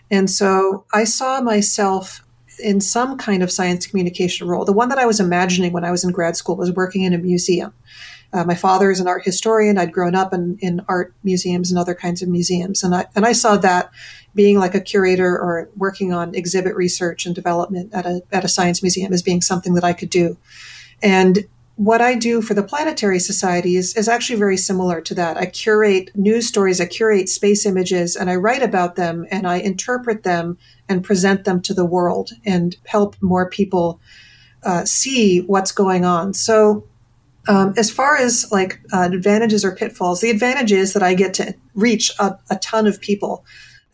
And 0.09 0.29
so 0.29 0.85
I 0.93 1.03
saw 1.03 1.41
myself 1.41 2.23
in 2.63 2.81
some 2.81 3.17
kind 3.17 3.43
of 3.43 3.51
science 3.51 3.85
communication 3.85 4.47
role. 4.47 4.65
The 4.65 4.73
one 4.73 4.89
that 4.89 4.97
I 4.97 5.05
was 5.05 5.19
imagining 5.19 5.73
when 5.73 5.85
I 5.85 5.91
was 5.91 6.03
in 6.03 6.11
grad 6.11 6.35
school 6.35 6.55
was 6.55 6.71
working 6.71 7.03
in 7.03 7.13
a 7.13 7.17
museum. 7.17 7.73
Uh, 8.33 8.43
my 8.43 8.55
father 8.55 8.91
is 8.91 8.99
an 8.99 9.07
art 9.07 9.23
historian. 9.23 9.77
I'd 9.77 9.93
grown 9.93 10.15
up 10.15 10.33
in, 10.33 10.57
in 10.59 10.81
art 10.87 11.13
museums 11.23 11.71
and 11.71 11.79
other 11.79 11.95
kinds 11.95 12.21
of 12.21 12.29
museums. 12.29 12.83
And 12.83 12.93
I, 12.93 13.05
and 13.15 13.25
I 13.25 13.31
saw 13.31 13.57
that 13.57 13.91
being 14.35 14.59
like 14.59 14.75
a 14.75 14.81
curator 14.81 15.37
or 15.37 15.69
working 15.75 16.13
on 16.13 16.35
exhibit 16.35 16.75
research 16.75 17.25
and 17.25 17.33
development 17.33 17.93
at 17.93 18.05
a, 18.05 18.21
at 18.31 18.43
a 18.43 18.49
science 18.49 18.81
museum 18.81 19.13
as 19.13 19.21
being 19.21 19.41
something 19.41 19.75
that 19.75 19.83
I 19.83 19.93
could 19.93 20.09
do. 20.09 20.37
And 21.01 21.47
what 21.77 22.01
I 22.01 22.15
do 22.15 22.41
for 22.41 22.55
the 22.55 22.63
Planetary 22.63 23.19
Society 23.19 23.75
is, 23.75 23.95
is 23.95 24.07
actually 24.09 24.39
very 24.39 24.57
similar 24.57 24.99
to 24.99 25.13
that. 25.13 25.37
I 25.37 25.45
curate 25.45 26.09
news 26.15 26.47
stories, 26.47 26.81
I 26.81 26.87
curate 26.87 27.29
space 27.29 27.67
images, 27.67 28.15
and 28.15 28.31
I 28.31 28.35
write 28.35 28.63
about 28.63 28.95
them 28.95 29.27
and 29.29 29.47
I 29.47 29.57
interpret 29.57 30.23
them 30.23 30.57
and 30.89 31.03
present 31.03 31.45
them 31.45 31.61
to 31.61 31.75
the 31.75 31.85
world 31.85 32.31
and 32.43 32.75
help 32.87 33.15
more 33.21 33.47
people 33.47 34.01
uh, 34.63 34.85
see 34.85 35.41
what's 35.41 35.71
going 35.71 36.03
on. 36.03 36.33
So 36.33 36.87
um, 37.47 37.75
as 37.77 37.91
far 37.91 38.17
as 38.17 38.51
like 38.51 38.81
uh, 38.91 39.09
advantages 39.13 39.63
or 39.63 39.75
pitfalls, 39.75 40.21
the 40.21 40.31
advantage 40.31 40.71
is 40.71 40.93
that 40.93 41.03
I 41.03 41.13
get 41.13 41.35
to 41.35 41.53
reach 41.75 42.11
a, 42.17 42.39
a 42.49 42.55
ton 42.55 42.87
of 42.87 42.99
people. 42.99 43.45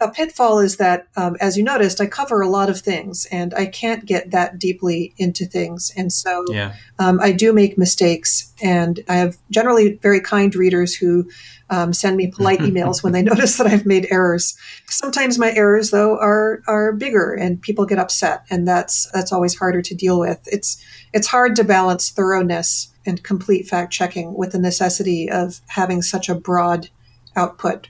A 0.03 0.11
pitfall 0.11 0.59
is 0.59 0.77
that, 0.77 1.07
um, 1.15 1.37
as 1.39 1.57
you 1.57 1.63
noticed, 1.63 2.01
I 2.01 2.07
cover 2.07 2.41
a 2.41 2.49
lot 2.49 2.69
of 2.69 2.81
things 2.81 3.25
and 3.31 3.53
I 3.53 3.65
can't 3.65 4.05
get 4.05 4.31
that 4.31 4.59
deeply 4.59 5.13
into 5.17 5.45
things. 5.45 5.93
And 5.95 6.11
so 6.11 6.43
yeah. 6.49 6.75
um, 6.99 7.19
I 7.21 7.31
do 7.31 7.53
make 7.53 7.77
mistakes. 7.77 8.53
And 8.61 8.99
I 9.07 9.15
have 9.15 9.37
generally 9.49 9.95
very 10.01 10.19
kind 10.19 10.53
readers 10.55 10.93
who 10.93 11.29
um, 11.69 11.93
send 11.93 12.17
me 12.17 12.27
polite 12.27 12.59
emails 12.69 13.01
when 13.01 13.13
they 13.13 13.21
notice 13.21 13.57
that 13.57 13.67
I've 13.67 13.85
made 13.85 14.07
errors. 14.11 14.57
Sometimes 14.89 15.39
my 15.39 15.53
errors, 15.53 15.91
though, 15.91 16.17
are 16.19 16.61
are 16.67 16.91
bigger 16.91 17.33
and 17.33 17.61
people 17.61 17.85
get 17.85 17.97
upset. 17.97 18.45
And 18.49 18.67
that's 18.67 19.09
that's 19.11 19.31
always 19.31 19.57
harder 19.57 19.81
to 19.81 19.95
deal 19.95 20.19
with. 20.19 20.39
It's 20.51 20.83
it's 21.13 21.27
hard 21.27 21.55
to 21.55 21.63
balance 21.63 22.09
thoroughness 22.09 22.89
and 23.05 23.23
complete 23.23 23.67
fact 23.67 23.91
checking 23.91 24.33
with 24.33 24.51
the 24.51 24.59
necessity 24.59 25.29
of 25.29 25.61
having 25.67 26.01
such 26.01 26.29
a 26.29 26.35
broad 26.35 26.89
output. 27.35 27.89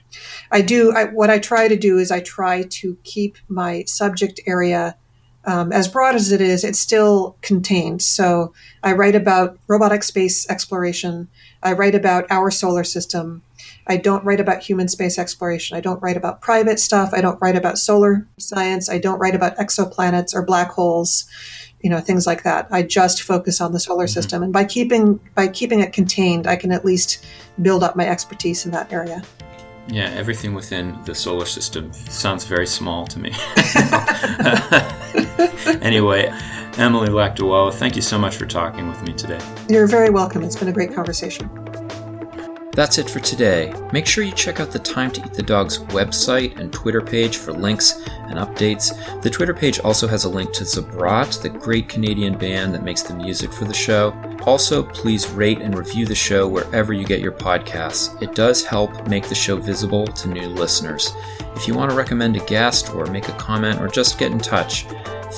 I 0.50 0.60
do, 0.60 0.92
I, 0.92 1.04
what 1.04 1.30
I 1.30 1.38
try 1.38 1.68
to 1.68 1.76
do 1.76 1.98
is 1.98 2.10
I 2.10 2.20
try 2.20 2.62
to 2.62 2.96
keep 3.04 3.36
my 3.48 3.84
subject 3.84 4.40
area 4.46 4.96
um, 5.46 5.72
as 5.72 5.88
broad 5.88 6.14
as 6.14 6.32
it 6.32 6.40
is, 6.40 6.64
it's 6.64 6.78
still 6.78 7.36
contained. 7.42 8.02
So 8.02 8.52
I 8.82 8.92
write 8.92 9.14
about 9.14 9.58
robotic 9.68 10.02
space 10.02 10.48
exploration. 10.48 11.28
I 11.62 11.72
write 11.72 11.94
about 11.94 12.26
our 12.30 12.50
solar 12.50 12.84
system. 12.84 13.42
I 13.86 13.98
don't 13.98 14.24
write 14.24 14.40
about 14.40 14.62
human 14.62 14.88
space 14.88 15.18
exploration. 15.18 15.76
I 15.76 15.80
don't 15.80 16.02
write 16.02 16.16
about 16.16 16.40
private 16.40 16.80
stuff. 16.80 17.10
I 17.12 17.20
don't 17.20 17.40
write 17.42 17.56
about 17.56 17.78
solar 17.78 18.26
science. 18.38 18.88
I 18.88 18.98
don't 18.98 19.18
write 19.18 19.34
about 19.34 19.56
exoplanets 19.56 20.34
or 20.34 20.42
black 20.42 20.70
holes, 20.70 21.26
you 21.82 21.90
know, 21.90 22.00
things 22.00 22.26
like 22.26 22.44
that. 22.44 22.66
I 22.70 22.82
just 22.82 23.22
focus 23.22 23.60
on 23.60 23.72
the 23.72 23.80
solar 23.80 24.06
mm-hmm. 24.06 24.12
system. 24.12 24.42
And 24.42 24.52
by 24.52 24.64
keeping 24.64 25.20
by 25.34 25.48
keeping 25.48 25.80
it 25.80 25.92
contained, 25.92 26.46
I 26.46 26.56
can 26.56 26.72
at 26.72 26.86
least 26.86 27.22
build 27.62 27.82
up 27.82 27.96
my 27.96 28.08
expertise 28.08 28.64
in 28.64 28.72
that 28.72 28.92
area. 28.92 29.22
Yeah, 29.86 30.08
everything 30.10 30.54
within 30.54 30.98
the 31.04 31.14
solar 31.14 31.44
system 31.44 31.92
sounds 31.92 32.44
very 32.44 32.66
small 32.66 33.06
to 33.06 33.18
me. 33.18 33.30
anyway, 35.82 36.32
Emily 36.78 37.08
Lakdawalla, 37.08 37.72
thank 37.72 37.94
you 37.94 38.02
so 38.02 38.18
much 38.18 38.36
for 38.36 38.46
talking 38.46 38.88
with 38.88 39.02
me 39.02 39.12
today. 39.12 39.40
You're 39.68 39.86
very 39.86 40.10
welcome. 40.10 40.42
It's 40.42 40.56
been 40.56 40.68
a 40.68 40.72
great 40.72 40.94
conversation. 40.94 41.50
That's 42.74 42.98
it 42.98 43.08
for 43.08 43.20
today. 43.20 43.72
Make 43.92 44.04
sure 44.04 44.24
you 44.24 44.32
check 44.32 44.58
out 44.58 44.72
the 44.72 44.80
Time 44.80 45.12
to 45.12 45.24
Eat 45.24 45.34
the 45.34 45.44
Dogs 45.44 45.78
website 45.78 46.58
and 46.58 46.72
Twitter 46.72 47.00
page 47.00 47.36
for 47.36 47.52
links 47.52 48.02
and 48.08 48.36
updates. 48.36 49.22
The 49.22 49.30
Twitter 49.30 49.54
page 49.54 49.78
also 49.78 50.08
has 50.08 50.24
a 50.24 50.28
link 50.28 50.52
to 50.54 50.64
Zabrat, 50.64 51.40
the 51.40 51.50
great 51.50 51.88
Canadian 51.88 52.36
band 52.36 52.74
that 52.74 52.82
makes 52.82 53.02
the 53.02 53.14
music 53.14 53.52
for 53.52 53.64
the 53.64 53.74
show. 53.74 54.10
Also, 54.46 54.82
please 54.82 55.28
rate 55.30 55.60
and 55.60 55.76
review 55.76 56.04
the 56.04 56.14
show 56.14 56.46
wherever 56.46 56.92
you 56.92 57.04
get 57.04 57.20
your 57.20 57.32
podcasts. 57.32 58.20
It 58.22 58.34
does 58.34 58.64
help 58.64 59.08
make 59.08 59.28
the 59.28 59.34
show 59.34 59.56
visible 59.56 60.06
to 60.06 60.28
new 60.28 60.48
listeners. 60.48 61.12
If 61.56 61.66
you 61.66 61.74
want 61.74 61.90
to 61.90 61.96
recommend 61.96 62.36
a 62.36 62.44
guest 62.44 62.94
or 62.94 63.06
make 63.06 63.28
a 63.28 63.32
comment 63.32 63.80
or 63.80 63.88
just 63.88 64.18
get 64.18 64.32
in 64.32 64.38
touch, 64.38 64.86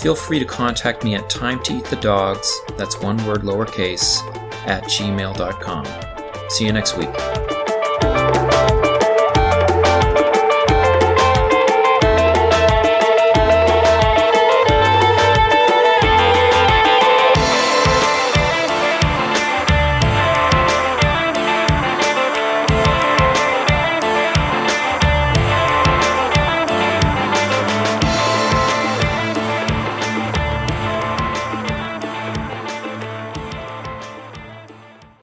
feel 0.00 0.14
free 0.14 0.38
to 0.38 0.44
contact 0.44 1.04
me 1.04 1.14
at 1.14 1.30
time 1.30 1.62
to 1.64 1.74
eat 1.74 1.84
the 1.84 1.96
dogs, 1.96 2.52
that's 2.76 3.00
one 3.00 3.16
word 3.26 3.42
lowercase, 3.42 4.20
at 4.66 4.82
gmail.com. 4.84 5.86
See 6.50 6.66
you 6.66 6.72
next 6.72 6.96
week. 6.96 7.10